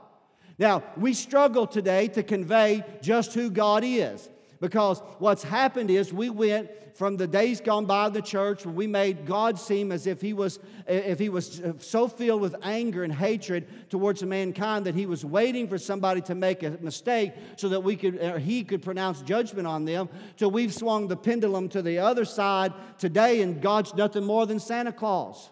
[0.59, 4.29] Now, we struggle today to convey just who God is
[4.61, 8.75] because what's happened is we went from the days gone by of the church where
[8.75, 13.05] we made God seem as if he was if he was so filled with anger
[13.05, 17.69] and hatred towards mankind that he was waiting for somebody to make a mistake so
[17.69, 20.09] that we could or he could pronounce judgment on them.
[20.37, 24.59] Till we've swung the pendulum to the other side today and God's nothing more than
[24.59, 25.51] Santa Claus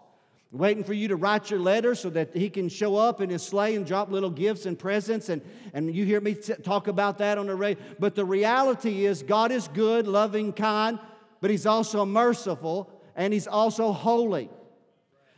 [0.52, 3.42] waiting for you to write your letter so that he can show up in his
[3.42, 5.42] sleigh and drop little gifts and presents and,
[5.74, 9.50] and you hear me talk about that on the radio but the reality is god
[9.50, 10.98] is good loving kind
[11.40, 14.50] but He's also merciful and He's also holy.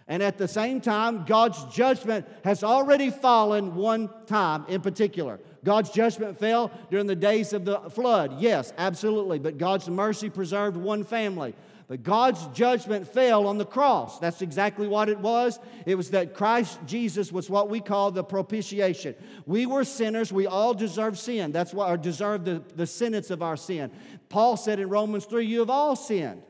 [0.07, 5.39] And at the same time, God's judgment has already fallen one time in particular.
[5.65, 8.41] God's judgment fell during the days of the flood.
[8.41, 9.39] Yes, absolutely.
[9.39, 11.55] But God's mercy preserved one family.
[11.89, 14.19] But God's judgment fell on the cross.
[14.19, 15.59] That's exactly what it was.
[15.87, 19.15] It was that Christ Jesus was what we call the propitiation.
[19.47, 20.31] We were sinners.
[20.31, 21.51] We all deserve sin.
[21.51, 23.91] That's what, or deserve the, the sentence of our sin.
[24.29, 26.43] Paul said in Romans 3, You have all sinned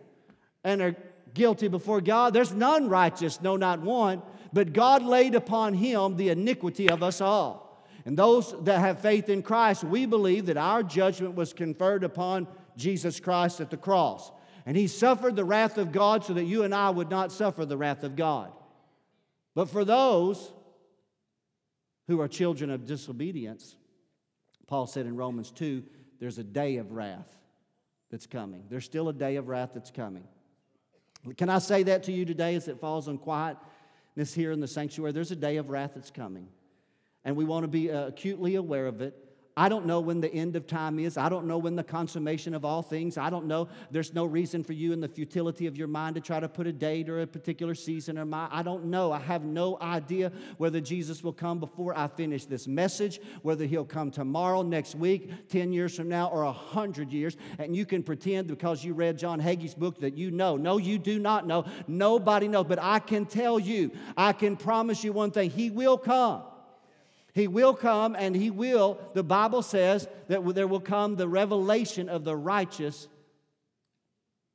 [0.64, 0.96] and are
[1.34, 2.34] guilty before God.
[2.34, 4.22] There's none righteous, no, not one.
[4.52, 7.86] But God laid upon him the iniquity of us all.
[8.04, 12.48] And those that have faith in Christ, we believe that our judgment was conferred upon
[12.76, 14.32] Jesus Christ at the cross.
[14.68, 17.64] And he suffered the wrath of God so that you and I would not suffer
[17.64, 18.52] the wrath of God.
[19.54, 20.52] But for those
[22.06, 23.76] who are children of disobedience,
[24.66, 25.82] Paul said in Romans 2,
[26.20, 27.34] there's a day of wrath
[28.10, 28.64] that's coming.
[28.68, 30.24] There's still a day of wrath that's coming.
[31.38, 34.68] Can I say that to you today as it falls on quietness here in the
[34.68, 35.12] sanctuary?
[35.12, 36.46] There's a day of wrath that's coming.
[37.24, 39.16] And we want to be uh, acutely aware of it.
[39.58, 41.16] I don't know when the end of time is.
[41.16, 43.18] I don't know when the consummation of all things.
[43.18, 43.66] I don't know.
[43.90, 46.68] There's no reason for you in the futility of your mind to try to put
[46.68, 48.46] a date or a particular season or my.
[48.52, 49.10] I don't know.
[49.10, 53.84] I have no idea whether Jesus will come before I finish this message, whether he'll
[53.84, 57.36] come tomorrow, next week, 10 years from now, or 100 years.
[57.58, 60.56] And you can pretend because you read John Hagee's book that you know.
[60.56, 61.64] No, you do not know.
[61.88, 62.66] Nobody knows.
[62.68, 66.42] But I can tell you, I can promise you one thing He will come.
[67.34, 72.08] He will come and he will, the Bible says that there will come the revelation
[72.08, 73.08] of the righteous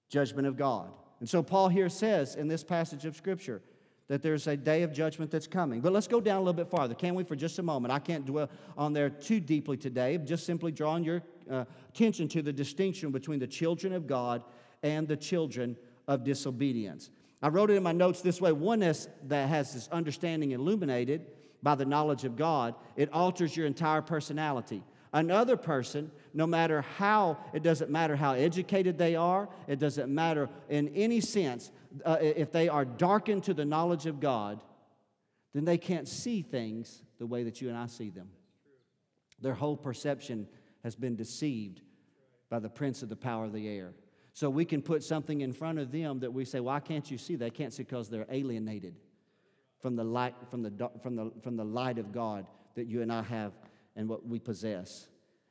[0.10, 0.92] judgment of God.
[1.20, 3.62] And so Paul here says in this passage of Scripture
[4.08, 5.80] that there's a day of judgment that's coming.
[5.80, 7.94] But let's go down a little bit farther, can we, for just a moment?
[7.94, 12.42] I can't dwell on there too deeply today, just simply drawing your uh, attention to
[12.42, 14.44] the distinction between the children of God
[14.82, 17.10] and the children of disobedience.
[17.42, 21.26] I wrote it in my notes this way oneness that has this understanding illuminated
[21.64, 24.84] by the knowledge of God, it alters your entire personality.
[25.14, 30.50] Another person, no matter how, it doesn't matter how educated they are, it doesn't matter
[30.70, 31.72] in any sense,
[32.04, 34.62] uh, if they are darkened to the knowledge of God,
[35.54, 38.30] then they can't see things the way that you and I see them.
[39.40, 40.48] Their whole perception
[40.84, 41.82] has been deceived
[42.50, 43.94] by the prince of the power of the air.
[44.34, 47.20] So we can put something in front of them that we say, Why can't you
[47.20, 47.36] see?
[47.36, 48.96] They can't see because they're alienated
[49.84, 53.12] from the light, from the, from the, from the light of God that you and
[53.12, 53.52] I have
[53.98, 55.08] and what we possess.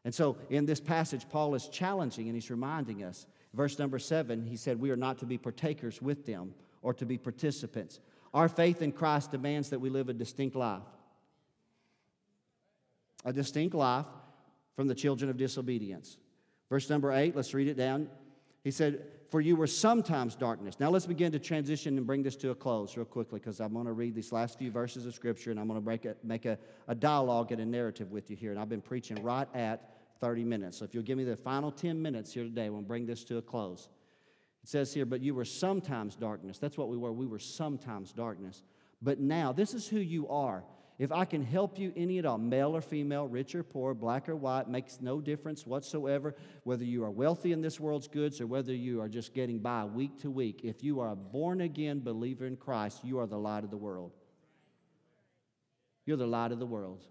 [0.07, 3.27] And so in this passage, Paul is challenging and he's reminding us.
[3.53, 7.05] Verse number seven, he said, We are not to be partakers with them or to
[7.05, 8.01] be participants.
[8.33, 10.81] Our faith in Christ demands that we live a distinct life.
[13.27, 14.07] A distinct life
[14.75, 16.17] from the children of disobedience.
[16.71, 18.09] Verse number eight, let's read it down.
[18.63, 20.79] He said, For you were sometimes darkness.
[20.79, 23.73] Now let's begin to transition and bring this to a close real quickly because I'm
[23.73, 26.59] going to read these last few verses of Scripture and I'm going to make a,
[26.89, 28.51] a dialogue and a narrative with you here.
[28.51, 30.79] And I've been preaching right at 30 minutes.
[30.79, 33.39] So if you'll give me the final 10 minutes here today, we'll bring this to
[33.39, 33.89] a close.
[34.63, 36.59] It says here, But you were sometimes darkness.
[36.59, 37.13] That's what we were.
[37.13, 38.63] We were sometimes darkness.
[39.01, 40.63] But now, this is who you are.
[41.03, 44.29] If I can help you any at all, male or female, rich or poor, black
[44.29, 46.37] or white, makes no difference whatsoever.
[46.63, 49.85] Whether you are wealthy in this world's goods or whether you are just getting by
[49.85, 53.37] week to week, if you are a born again believer in Christ, you are the
[53.37, 54.13] light of the world.
[56.07, 57.03] You're the light of the world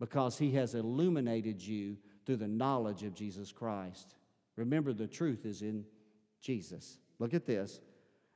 [0.00, 4.16] because He has illuminated you through the knowledge of Jesus Christ.
[4.56, 5.84] Remember, the truth is in
[6.42, 6.98] Jesus.
[7.20, 7.78] Look at this.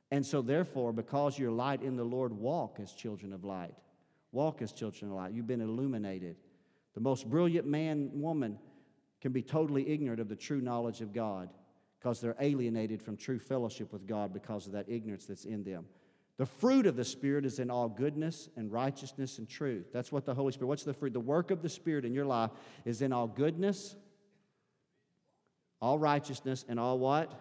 [0.09, 3.75] And so, therefore, because you're light in the Lord, walk as children of light.
[4.35, 5.31] Walk as children of light.
[5.31, 6.35] You've been illuminated.
[6.93, 8.59] The most brilliant man, woman
[9.21, 11.49] can be totally ignorant of the true knowledge of God
[11.97, 15.85] because they're alienated from true fellowship with God because of that ignorance that's in them.
[16.35, 19.85] The fruit of the Spirit is in all goodness and righteousness and truth.
[19.93, 21.13] That's what the Holy Spirit, what's the fruit?
[21.13, 22.51] The work of the Spirit in your life
[22.83, 23.95] is in all goodness,
[25.81, 27.31] all righteousness, and all what?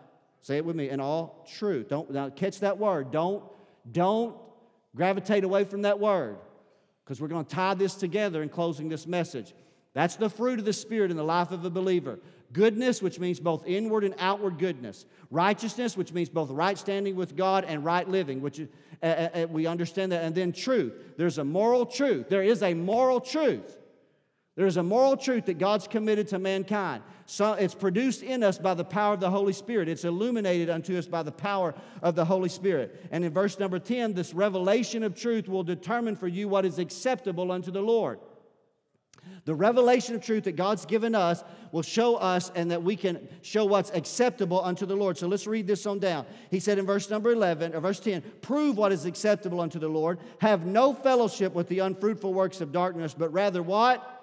[0.42, 1.88] Say it with me, and all truth.
[1.88, 3.10] Don't now catch that word.
[3.10, 3.42] Don't,
[3.90, 4.36] don't
[4.94, 6.36] gravitate away from that word
[7.04, 9.54] because we're going to tie this together in closing this message.
[9.92, 12.18] That's the fruit of the Spirit in the life of a believer.
[12.52, 15.06] Goodness, which means both inward and outward goodness.
[15.30, 18.60] Righteousness, which means both right standing with God and right living, which
[19.02, 20.24] uh, uh, we understand that.
[20.24, 20.94] And then truth.
[21.16, 22.28] There's a moral truth.
[22.28, 23.78] There is a moral truth.
[24.56, 27.02] There is a moral truth that God's committed to mankind.
[27.26, 29.88] So it's produced in us by the power of the Holy Spirit.
[29.88, 33.04] It's illuminated unto us by the power of the Holy Spirit.
[33.10, 36.78] And in verse number 10, this revelation of truth will determine for you what is
[36.78, 38.20] acceptable unto the Lord.
[39.44, 43.26] The revelation of truth that God's given us will show us and that we can
[43.42, 45.18] show what's acceptable unto the Lord.
[45.18, 46.26] So let's read this on down.
[46.50, 49.88] He said in verse number 11 or verse 10, prove what is acceptable unto the
[49.88, 50.18] Lord.
[50.40, 54.13] Have no fellowship with the unfruitful works of darkness, but rather what?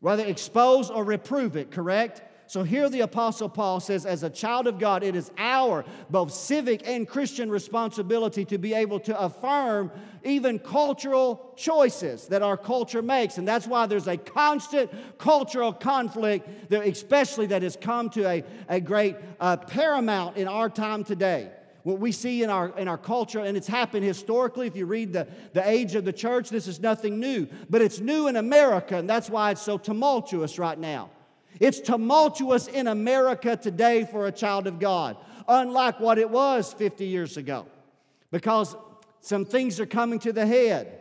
[0.00, 2.22] Rather expose or reprove it, correct?
[2.46, 6.32] So here the Apostle Paul says, as a child of God, it is our both
[6.32, 9.92] civic and Christian responsibility to be able to affirm
[10.24, 13.38] even cultural choices that our culture makes.
[13.38, 18.42] And that's why there's a constant cultural conflict, that, especially that has come to a,
[18.68, 22.98] a great uh, paramount in our time today what we see in our, in our
[22.98, 24.66] culture, and it's happened historically.
[24.66, 27.46] If you read the, the age of the church, this is nothing new.
[27.68, 31.10] But it's new in America, and that's why it's so tumultuous right now.
[31.58, 35.16] It's tumultuous in America today for a child of God,
[35.48, 37.66] unlike what it was 50 years ago,
[38.30, 38.76] because
[39.20, 40.96] some things are coming to the head.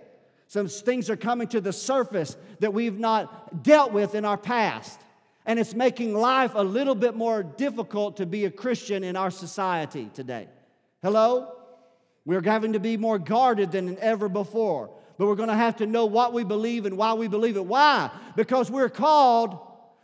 [0.47, 4.99] Some things are coming to the surface that we've not dealt with in our past.
[5.45, 9.30] And it's making life a little bit more difficult to be a Christian in our
[9.30, 10.47] society today.
[11.02, 11.56] Hello?
[12.26, 14.91] We're having to be more guarded than ever before.
[15.18, 17.66] But we're going to have to know what we believe and why we believe it.
[17.66, 18.10] Why?
[18.36, 19.60] Because we're called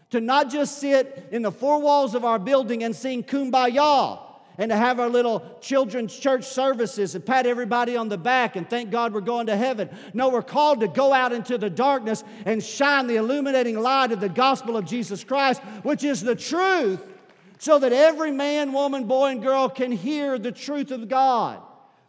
[0.09, 4.19] to not just sit in the four walls of our building and sing kumbaya
[4.57, 8.69] and to have our little children's church services and pat everybody on the back and
[8.69, 9.89] thank God we're going to heaven.
[10.13, 14.19] No, we're called to go out into the darkness and shine the illuminating light of
[14.19, 17.01] the gospel of Jesus Christ, which is the truth,
[17.57, 21.61] so that every man, woman, boy, and girl can hear the truth of God,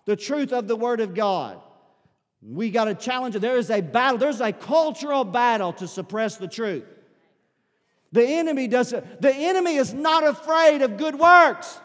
[0.05, 1.61] the truth of the Word of God.
[2.43, 3.35] We got a challenge.
[3.37, 6.85] There is a battle, there's a cultural battle to suppress the truth.
[8.13, 11.79] The enemy doesn't, the enemy is not afraid of good works.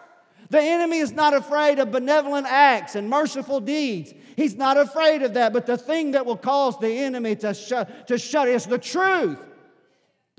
[0.49, 4.13] The enemy is not afraid of benevolent acts and merciful deeds.
[4.35, 5.53] He's not afraid of that.
[5.53, 9.39] But the thing that will cause the enemy to shut, to shut is the truth.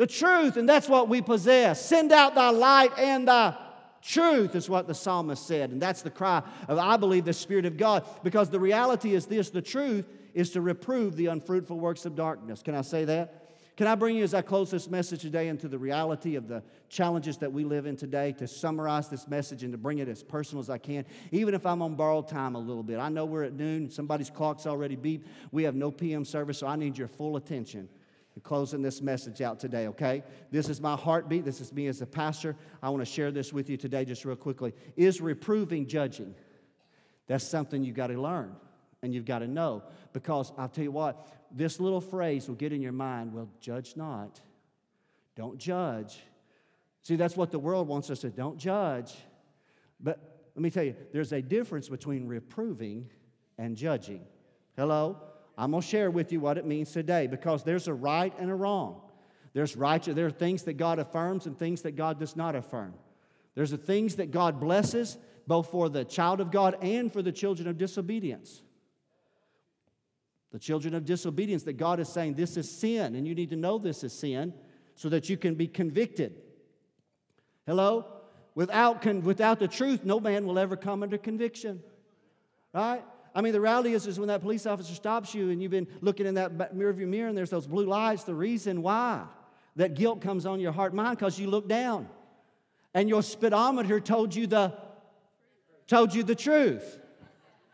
[0.02, 1.80] The truth, and that's what we possess.
[1.80, 3.56] Send out thy light and thy
[4.02, 5.70] truth, is what the psalmist said.
[5.70, 8.04] And that's the cry of, I believe, the Spirit of God.
[8.24, 12.62] Because the reality is this the truth is to reprove the unfruitful works of darkness.
[12.62, 13.54] Can I say that?
[13.76, 16.64] Can I bring you, as I close this message today, into the reality of the
[16.88, 20.24] challenges that we live in today to summarize this message and to bring it as
[20.24, 22.98] personal as I can, even if I'm on borrowed time a little bit?
[22.98, 25.26] I know we're at noon, somebody's clock's already beeped.
[25.52, 27.88] We have no PM service, so I need your full attention
[28.40, 30.22] closing this message out today, okay?
[30.50, 31.44] This is my heartbeat.
[31.44, 32.56] This is me as a pastor.
[32.82, 34.72] I want to share this with you today just real quickly.
[34.96, 36.34] Is reproving judging?
[37.26, 38.56] That's something you've got to learn
[39.02, 39.82] and you've got to know.
[40.12, 43.96] Because I'll tell you what, this little phrase will get in your mind well, judge
[43.96, 44.40] not.
[45.36, 46.20] Don't judge.
[47.02, 49.14] See, that's what the world wants us to don't judge.
[50.00, 53.08] But let me tell you, there's a difference between reproving
[53.58, 54.24] and judging.
[54.76, 55.20] Hello?
[55.56, 58.50] I'm going to share with you what it means today because there's a right and
[58.50, 59.00] a wrong.
[59.52, 62.94] There's righteous, there are things that God affirms and things that God does not affirm.
[63.54, 67.32] There's the things that God blesses, both for the child of God and for the
[67.32, 68.62] children of disobedience.
[70.52, 73.56] The children of disobedience that God is saying this is sin, and you need to
[73.56, 74.54] know this is sin
[74.94, 76.34] so that you can be convicted.
[77.66, 78.06] Hello?
[78.54, 81.82] Without, con- without the truth, no man will ever come under conviction.
[82.74, 83.02] Right?
[83.34, 85.88] I mean, the reality is, is when that police officer stops you and you've been
[86.00, 89.24] looking in that mirror of your mirror and there's those blue lights, the reason why
[89.76, 92.08] that guilt comes on your heart mind because you look down
[92.92, 94.74] and your speedometer told you the
[95.86, 96.98] told you the truth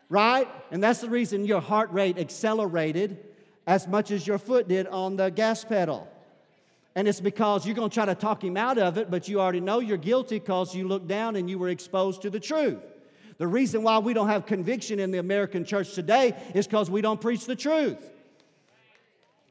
[0.09, 0.47] right?
[0.71, 3.17] And that's the reason your heart rate accelerated
[3.65, 6.07] as much as your foot did on the gas pedal.
[6.95, 9.39] And it's because you're going to try to talk him out of it, but you
[9.39, 12.79] already know you're guilty because you looked down and you were exposed to the truth.
[13.39, 17.01] The reason why we don't have conviction in the American church today is because we
[17.01, 17.97] don't preach the truth.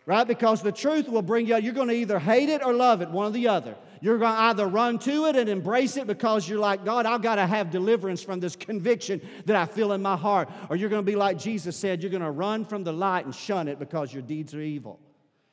[0.05, 0.27] Right?
[0.27, 3.11] Because the truth will bring you, you're going to either hate it or love it,
[3.11, 3.77] one or the other.
[4.01, 7.23] You're going to either run to it and embrace it because you're like, God, I've
[7.23, 10.51] got to have deliverance from this conviction that I feel in my heart.
[10.71, 13.25] Or you're going to be like Jesus said, you're going to run from the light
[13.25, 15.01] and shun it because your deeds are evil.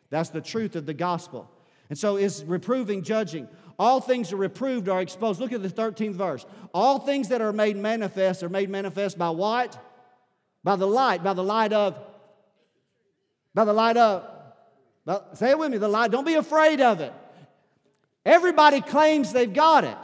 [0.09, 1.49] That's the truth of the gospel.
[1.89, 3.47] And so it's reproving, judging.
[3.77, 5.39] All things are reproved are exposed.
[5.39, 6.45] Look at the 13th verse.
[6.73, 9.77] All things that are made manifest are made manifest by what?
[10.63, 11.99] By the light, by the light of,
[13.53, 14.25] by the light of,
[15.05, 16.11] by, say it with me, the light.
[16.11, 17.13] Don't be afraid of it.
[18.25, 19.97] Everybody claims they've got it.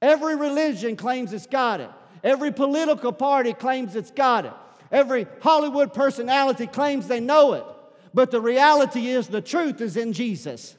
[0.00, 1.90] Every religion claims it's got it.
[2.22, 4.52] Every political party claims it's got it.
[4.92, 7.64] Every Hollywood personality claims they know it.
[8.12, 10.76] But the reality is, the truth is in Jesus.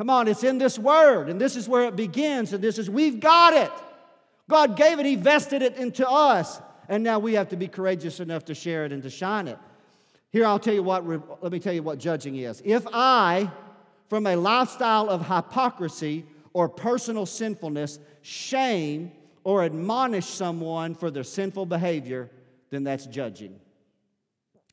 [0.00, 2.88] Come on, it's in this word, and this is where it begins, and this is,
[2.88, 3.70] we've got it.
[4.48, 8.18] God gave it, He vested it into us, and now we have to be courageous
[8.18, 9.58] enough to share it and to shine it.
[10.30, 11.06] Here, I'll tell you what,
[11.42, 12.62] let me tell you what judging is.
[12.64, 13.50] If I,
[14.08, 16.24] from a lifestyle of hypocrisy
[16.54, 19.12] or personal sinfulness, shame,
[19.44, 22.30] or admonish someone for their sinful behavior,
[22.70, 23.60] then that's judging.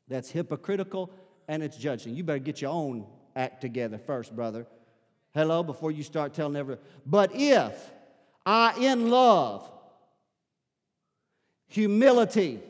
[0.08, 1.10] That's hypocritical
[1.48, 2.14] and it's judging.
[2.14, 3.04] You better get your own
[3.36, 4.66] act together first, brother.
[5.34, 6.82] Hello, before you start telling everyone.
[7.06, 7.92] But if
[8.44, 9.70] I, in love,
[11.66, 12.60] humility,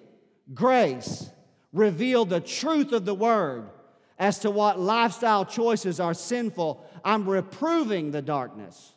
[0.52, 1.30] grace,
[1.72, 3.70] reveal the truth of the word,
[4.18, 8.92] as to what lifestyle choices are sinful, I'm reproving the darkness.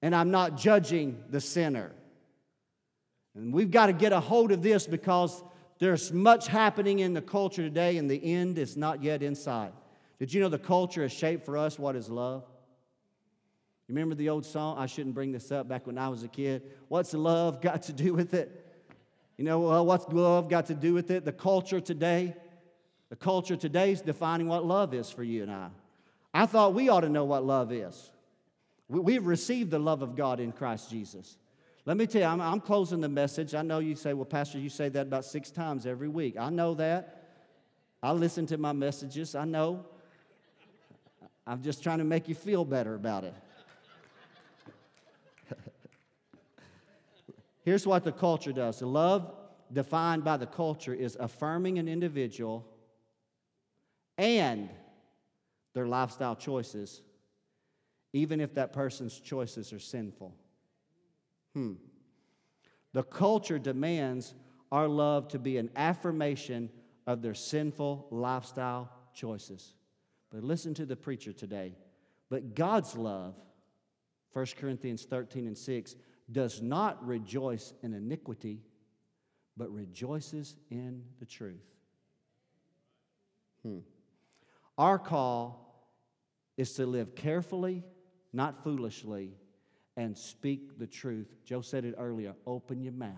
[0.00, 1.92] And I'm not judging the sinner.
[3.34, 5.42] And we've got to get a hold of this because
[5.78, 9.74] there's much happening in the culture today, and the end is not yet in sight.
[10.20, 12.44] Did you know the culture has shaped for us what is love?
[13.88, 14.78] You remember the old song?
[14.78, 16.62] I shouldn't bring this up back when I was a kid.
[16.86, 18.64] What's love got to do with it?
[19.36, 21.24] You know, well, what's love got to do with it?
[21.24, 22.36] The culture today
[23.10, 25.68] the culture today is defining what love is for you and I.
[26.32, 28.10] I thought we ought to know what love is.
[28.88, 31.36] We've received the love of God in Christ Jesus.
[31.84, 33.54] Let me tell you, I'm, I'm, closing the message.
[33.54, 36.36] I know you say, well, Pastor, you say that about six times every week.
[36.38, 37.16] I know that.
[38.02, 39.34] I listen to my messages.
[39.34, 39.86] I know.
[41.50, 43.34] I'm just trying to make you feel better about it.
[47.64, 49.34] Here's what the culture does love
[49.72, 52.64] defined by the culture is affirming an individual
[54.16, 54.68] and
[55.74, 57.02] their lifestyle choices,
[58.12, 60.32] even if that person's choices are sinful.
[61.54, 61.72] Hmm.
[62.92, 64.34] The culture demands
[64.70, 66.70] our love to be an affirmation
[67.08, 69.74] of their sinful lifestyle choices.
[70.30, 71.74] But listen to the preacher today.
[72.28, 73.34] But God's love,
[74.32, 75.96] 1 Corinthians 13 and 6,
[76.30, 78.62] does not rejoice in iniquity,
[79.56, 81.66] but rejoices in the truth.
[83.62, 83.78] Hmm.
[84.78, 85.88] Our call
[86.56, 87.82] is to live carefully,
[88.32, 89.34] not foolishly,
[89.96, 91.34] and speak the truth.
[91.44, 93.14] Joe said it earlier open your mouth.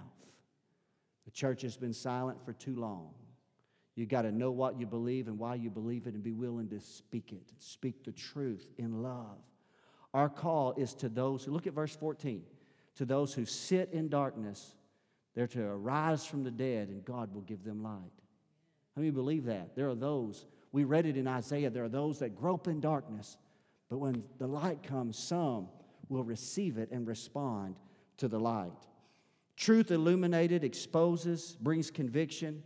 [1.25, 3.11] The church has been silent for too long.
[3.95, 6.69] You got to know what you believe and why you believe it and be willing
[6.71, 7.53] to speak it.
[7.59, 9.39] Speak the truth in love.
[10.15, 12.43] Our call is to those who, look at verse 14,
[12.97, 14.75] to those who sit in darkness,
[15.35, 18.13] they're to arise from the dead and God will give them light.
[18.95, 19.75] How many believe that?
[19.75, 21.71] There are those we read it in Isaiah.
[21.71, 23.37] There are those that grope in darkness,
[23.91, 25.69] but when the light comes, some
[26.09, 27.77] will receive it and respond
[28.17, 28.73] to the light.
[29.57, 32.63] Truth illuminated exposes, brings conviction.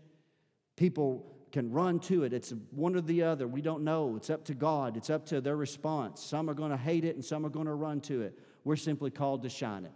[0.77, 2.33] People can run to it.
[2.33, 3.49] It's one or the other.
[3.49, 4.17] We don't know.
[4.17, 6.23] It's up to God, it's up to their response.
[6.23, 8.39] Some are going to hate it and some are going to run to it.
[8.65, 9.93] We're simply called to shine it.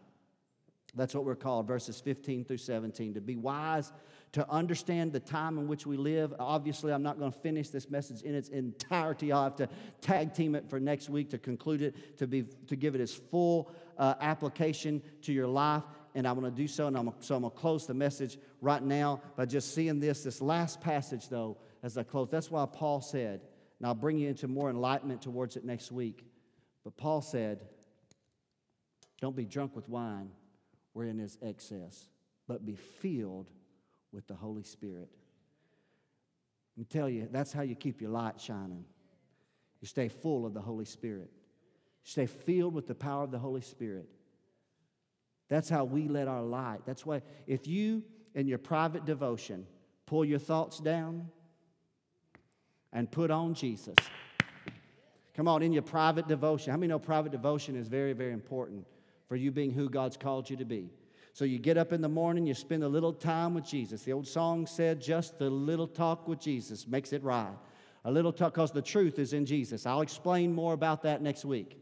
[0.94, 3.92] That's what we're called, verses 15 through 17, to be wise
[4.32, 6.32] to understand the time in which we live.
[6.38, 9.32] Obviously, I'm not going to finish this message in its entirety.
[9.32, 9.68] I'll have to
[10.00, 13.14] tag team it for next week to conclude it, to, be, to give it its
[13.14, 15.82] full uh, application to your life.
[16.14, 16.86] And I want to do so.
[16.86, 20.24] And I'm, so I'm going to close the message right now by just seeing this,
[20.24, 22.28] this last passage, though, as I close.
[22.30, 23.40] That's why Paul said,
[23.78, 26.24] and I'll bring you into more enlightenment towards it next week.
[26.84, 27.60] But Paul said,
[29.20, 30.30] Don't be drunk with wine
[30.92, 32.08] wherein is excess,
[32.48, 33.50] but be filled
[34.12, 35.08] with the Holy Spirit.
[36.76, 38.84] Let me tell you, that's how you keep your light shining.
[39.80, 41.30] You stay full of the Holy Spirit.
[42.04, 44.08] You stay filled with the power of the Holy Spirit.
[45.50, 46.80] That's how we let our light.
[46.86, 48.02] That's why if you
[48.34, 49.66] in your private devotion
[50.06, 51.28] pull your thoughts down
[52.92, 53.96] and put on Jesus.
[55.34, 56.70] Come on, in your private devotion.
[56.70, 58.86] How many know private devotion is very, very important
[59.28, 60.90] for you being who God's called you to be?
[61.32, 64.02] So you get up in the morning, you spend a little time with Jesus.
[64.02, 67.54] The old song said, just a little talk with Jesus makes it right.
[68.04, 69.86] A little talk, because the truth is in Jesus.
[69.86, 71.78] I'll explain more about that next week.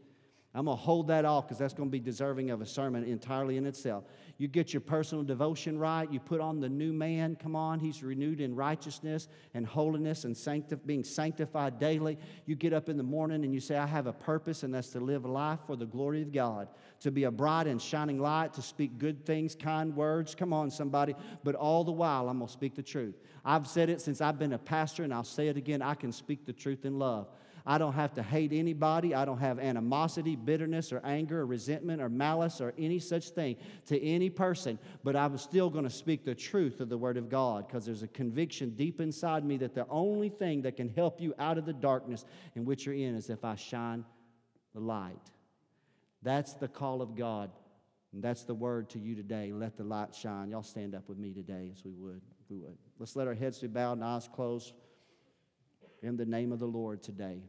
[0.59, 3.05] I'm going to hold that off because that's going to be deserving of a sermon
[3.05, 4.03] entirely in itself.
[4.37, 6.11] You get your personal devotion right.
[6.11, 7.37] You put on the new man.
[7.37, 12.17] Come on, he's renewed in righteousness and holiness and sancti- being sanctified daily.
[12.45, 14.89] You get up in the morning and you say, I have a purpose, and that's
[14.89, 16.67] to live a life for the glory of God,
[16.99, 20.35] to be a bright and shining light, to speak good things, kind words.
[20.35, 21.15] Come on, somebody.
[21.41, 23.15] But all the while, I'm going to speak the truth.
[23.45, 25.81] I've said it since I've been a pastor, and I'll say it again.
[25.81, 27.29] I can speak the truth in love.
[27.69, 29.13] I don't have to hate anybody.
[29.13, 33.57] I don't have animosity, bitterness, or anger, or resentment, or malice, or any such thing
[33.85, 34.79] to any person.
[35.03, 38.01] But I'm still going to speak the truth of the Word of God because there's
[38.01, 41.67] a conviction deep inside me that the only thing that can help you out of
[41.67, 44.03] the darkness in which you're in is if I shine
[44.73, 45.29] the light.
[46.23, 47.51] That's the call of God.
[48.13, 49.51] And that's the word to you today.
[49.53, 50.49] Let the light shine.
[50.49, 52.21] Y'all stand up with me today as we would.
[52.49, 52.79] We would.
[52.97, 54.73] Let's let our heads be bowed and eyes closed
[56.01, 57.43] in the name of the Lord today.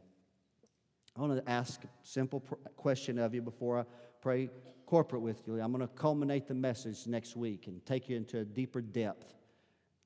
[1.17, 2.39] I want to ask a simple
[2.77, 3.85] question of you before I
[4.21, 4.49] pray
[4.85, 5.59] corporate with you.
[5.61, 9.33] I'm going to culminate the message next week and take you into a deeper depth.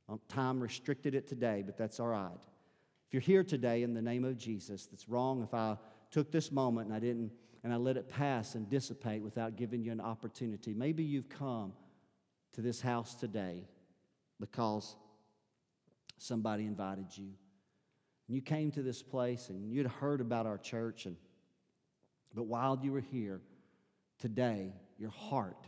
[0.07, 2.37] Um, time restricted it today, but that's all right.
[3.07, 5.77] If you're here today in the name of Jesus, that's wrong if I
[6.11, 7.31] took this moment and I didn't
[7.63, 10.73] and I let it pass and dissipate without giving you an opportunity.
[10.73, 11.73] Maybe you've come
[12.53, 13.63] to this house today
[14.39, 14.95] because
[16.17, 17.31] somebody invited you.
[18.27, 21.15] And you came to this place and you'd heard about our church, and,
[22.33, 23.41] but while you were here
[24.19, 25.67] today, your heart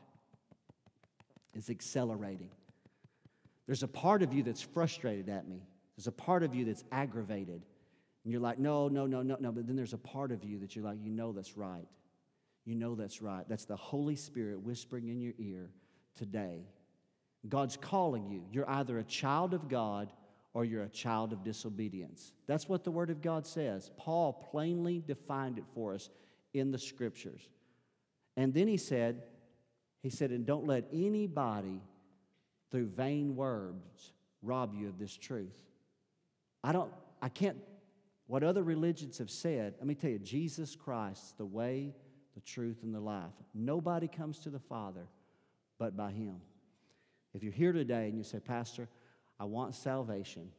[1.53, 2.49] is accelerating.
[3.65, 5.67] There's a part of you that's frustrated at me.
[5.97, 7.65] There's a part of you that's aggravated.
[8.23, 9.51] And you're like, no, no, no, no, no.
[9.51, 11.87] But then there's a part of you that you're like, you know that's right.
[12.65, 13.45] You know that's right.
[13.47, 15.69] That's the Holy Spirit whispering in your ear
[16.15, 16.65] today.
[17.47, 18.43] God's calling you.
[18.51, 20.11] You're either a child of God
[20.57, 22.31] or you're a child of disobedience.
[22.47, 23.91] That's what the Word of God says.
[23.95, 26.09] Paul plainly defined it for us
[26.51, 27.47] in the Scriptures.
[28.35, 29.21] And then he said,
[30.01, 31.79] he said, and don't let anybody
[32.71, 35.55] through vain words rob you of this truth.
[36.63, 36.91] I don't,
[37.21, 37.57] I can't
[38.25, 39.75] what other religions have said.
[39.77, 41.93] Let me tell you, Jesus Christ, the way,
[42.33, 43.35] the truth, and the life.
[43.53, 45.05] Nobody comes to the Father
[45.77, 46.37] but by Him.
[47.35, 48.89] If you're here today and you say, Pastor,
[49.39, 50.49] I want salvation,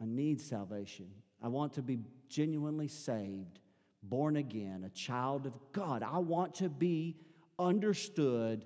[0.00, 1.06] I need salvation,
[1.42, 3.60] I want to be genuinely saved,
[4.02, 7.16] born again, a child of God, I want to be
[7.58, 8.64] understood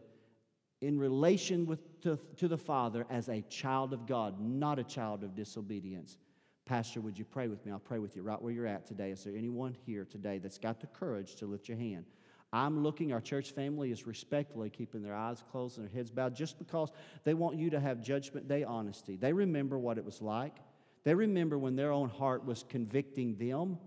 [0.80, 5.22] in relation with, to, to the Father as a child of God, not a child
[5.22, 6.16] of disobedience.
[6.64, 7.72] Pastor, would you pray with me?
[7.72, 9.10] I'll pray with you right where you're at today.
[9.10, 12.04] Is there anyone here today that's got the courage to lift your hand?
[12.52, 16.34] I'm looking, our church family is respectfully keeping their eyes closed and their heads bowed
[16.34, 16.90] just because
[17.22, 19.16] they want you to have judgment day honesty.
[19.16, 20.56] They remember what it was like.
[21.04, 23.78] They remember when their own heart was convicting them.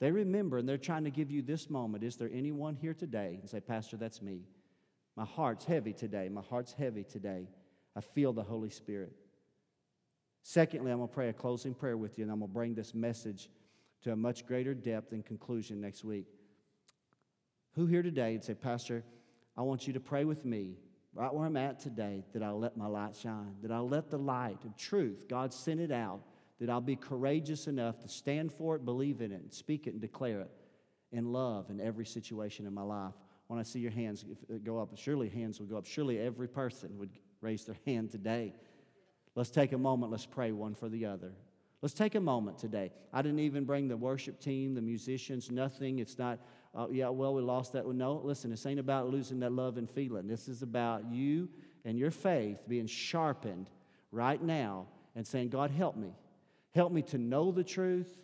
[0.00, 2.04] They remember and they're trying to give you this moment.
[2.04, 4.42] Is there anyone here today and say, Pastor, that's me?
[5.16, 6.28] My heart's heavy today.
[6.28, 7.48] My heart's heavy today.
[7.96, 9.12] I feel the Holy Spirit.
[10.42, 12.74] Secondly, I'm going to pray a closing prayer with you, and I'm going to bring
[12.74, 13.50] this message
[14.02, 16.26] to a much greater depth and conclusion next week.
[17.74, 19.04] Who here today and say, Pastor,
[19.56, 20.76] I want you to pray with me
[21.14, 24.18] right where I'm at today that I'll let my light shine, that I'll let the
[24.18, 26.20] light of truth, God sent it out,
[26.60, 29.92] that I'll be courageous enough to stand for it, believe in it, and speak it
[29.92, 30.50] and declare it
[31.12, 33.14] in love in every situation in my life
[33.50, 35.84] when I see your hands uh, go up, surely hands would go up.
[35.84, 37.10] Surely every person would
[37.40, 38.54] raise their hand today.
[39.34, 41.32] Let's take a moment, let's pray one for the other.
[41.82, 42.92] Let's take a moment today.
[43.12, 45.98] I didn't even bring the worship team, the musicians, nothing.
[45.98, 46.38] It's not,
[46.74, 47.86] uh, yeah, well, we lost that.
[47.86, 50.26] No, listen, this ain't about losing that love and feeling.
[50.26, 51.48] This is about you
[51.84, 53.70] and your faith being sharpened
[54.12, 56.14] right now and saying, God, help me.
[56.74, 58.18] Help me to know the truth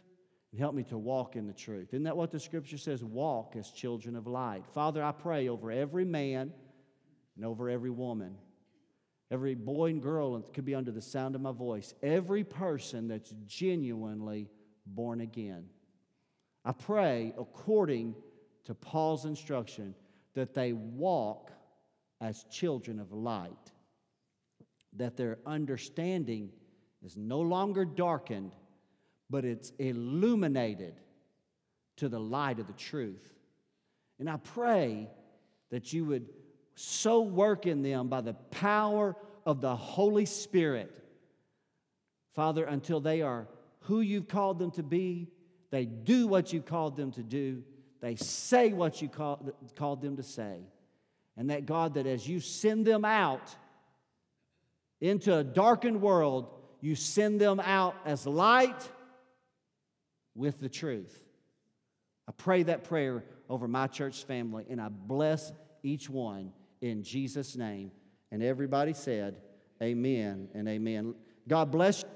[0.53, 1.89] and help me to walk in the truth.
[1.95, 3.03] Isn't that what the scripture says?
[3.03, 4.65] Walk as children of light.
[4.75, 6.53] Father, I pray over every man
[7.37, 8.37] and over every woman,
[9.31, 13.35] every boy and girl could be under the sound of my voice, every person that's
[13.47, 14.49] genuinely
[14.87, 15.66] born again.
[16.64, 18.14] I pray according
[18.64, 19.95] to Paul's instruction
[20.35, 21.53] that they walk
[22.20, 23.72] as children of light,
[24.95, 26.51] that their understanding
[27.05, 28.53] is no longer darkened
[29.29, 30.95] but it's illuminated
[31.97, 33.33] to the light of the truth.
[34.18, 35.09] And I pray
[35.70, 36.27] that you would
[36.77, 39.16] so work in them by the power
[39.47, 40.93] of the Holy Spirit,
[42.35, 43.49] Father, until they are
[43.81, 45.29] who you've called them to be,
[45.70, 47.62] they do what you called them to do,
[48.01, 50.61] they say what you call, called them to say.
[51.39, 53.55] And that God, that as you send them out
[55.01, 56.51] into a darkened world,
[56.81, 58.91] you send them out as light
[60.35, 61.18] with the truth.
[62.29, 65.53] I pray that prayer over my church family and I bless
[65.83, 66.53] each one
[66.91, 67.91] in Jesus' name.
[68.30, 69.37] And everybody said,
[69.82, 71.14] Amen and amen.
[71.47, 72.09] God bless you.